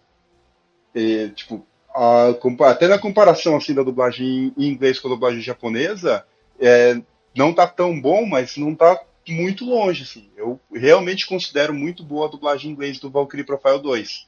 [0.95, 2.33] E, tipo, a
[2.69, 6.25] até na comparação assim da dublagem em inglês com a dublagem japonesa,
[6.59, 7.01] é,
[7.35, 10.29] não tá tão bom, mas não tá muito longe, assim.
[10.35, 14.27] Eu realmente considero muito boa a dublagem em inglês do Valkyrie Profile 2.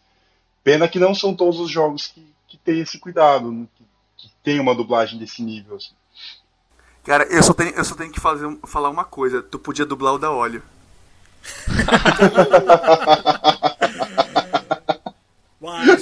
[0.64, 3.84] Pena que não são todos os jogos que, que têm esse cuidado, né, que,
[4.18, 5.76] que tem uma dublagem desse nível.
[5.76, 5.94] assim.
[7.04, 10.14] Cara, eu só tenho, eu só tenho que fazer, falar uma coisa, tu podia dublar
[10.14, 10.64] o da óleo.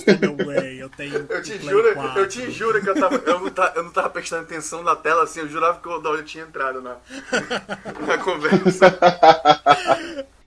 [0.06, 2.20] To the way, eu tenho Eu te juro, 4.
[2.20, 4.96] eu te juro que eu, tava, eu, não tava, eu não tava prestando atenção na
[4.96, 6.98] tela assim, eu jurava que o óleo tinha entrado na,
[8.06, 8.98] na conversa.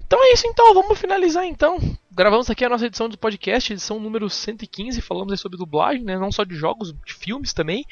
[0.07, 1.79] Então é isso então, vamos finalizar então.
[2.11, 6.19] Gravamos aqui a nossa edição do podcast, edição número 115, falamos aí sobre dublagem, né?
[6.19, 7.85] Não só de jogos, de filmes também.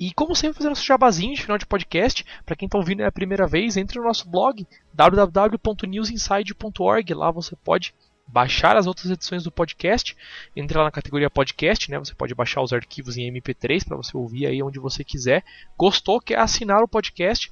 [0.00, 2.24] E como sempre, fazer nosso jabazinho de final de podcast.
[2.46, 7.14] Para quem está ouvindo é a primeira vez, entre no nosso blog www.newsinside.org.
[7.14, 7.94] Lá você pode
[8.28, 10.16] baixar as outras edições do podcast.
[10.54, 11.98] Entre lá na categoria podcast, né?
[11.98, 15.42] Você pode baixar os arquivos em MP3 para você ouvir aí onde você quiser.
[15.76, 16.20] Gostou?
[16.20, 17.50] Quer assinar o podcast?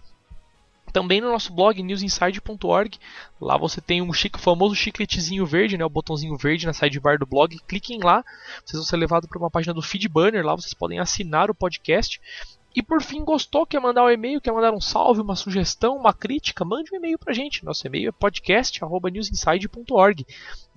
[0.93, 2.99] Também no nosso blog newsinside.org.
[3.41, 7.27] Lá você tem um chique, famoso chicletezinho verde, né, o botãozinho verde na sidebar do
[7.27, 7.59] blog.
[7.67, 8.25] Cliquem lá,
[8.65, 10.45] vocês vão ser levados para uma página do Feed Banner.
[10.45, 12.21] Lá vocês podem assinar o podcast.
[12.77, 16.13] E por fim, gostou, quer mandar um e-mail, quer mandar um salve, uma sugestão, uma
[16.13, 17.65] crítica, mande um e-mail pra gente.
[17.65, 20.27] Nosso e-mail é podcast.newsinside.org.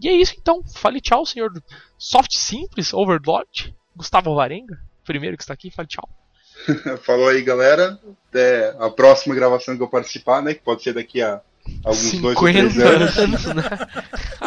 [0.02, 0.64] E é isso então.
[0.64, 1.52] Fale tchau, senhor
[1.98, 6.08] Soft Simples, Overlord, Gustavo Varenga, primeiro que está aqui, fale tchau.
[7.04, 8.00] Falou aí, galera.
[8.30, 10.54] Até a próxima gravação que eu participar, né?
[10.54, 11.42] Que pode ser daqui a
[11.84, 13.18] alguns dois ou três anos.
[13.18, 13.64] anos né?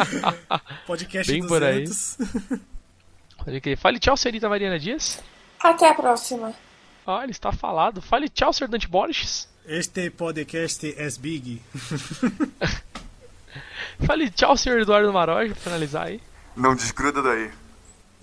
[0.87, 2.17] Podcast Bem 200.
[3.37, 3.75] por aí.
[3.75, 5.21] Fale tchau, senhorita Mariana Dias.
[5.59, 6.51] Até a próxima.
[7.05, 8.01] Olha, está falado.
[8.01, 9.49] Fale tchau, senhor Dante Borges.
[9.65, 11.61] Este podcast é big.
[14.05, 16.21] Fale tchau, senhor Eduardo Maroja, pra finalizar aí.
[16.55, 17.51] Não desgruda daí.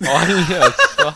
[0.01, 1.15] Olha só.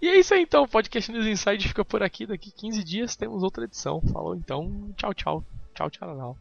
[0.00, 2.26] E é isso aí então, o podcast News Inside fica por aqui.
[2.26, 4.02] Daqui 15 dias temos outra edição.
[4.12, 5.44] Falou então, tchau, tchau.
[5.74, 6.38] Tchau, tchau, tchau.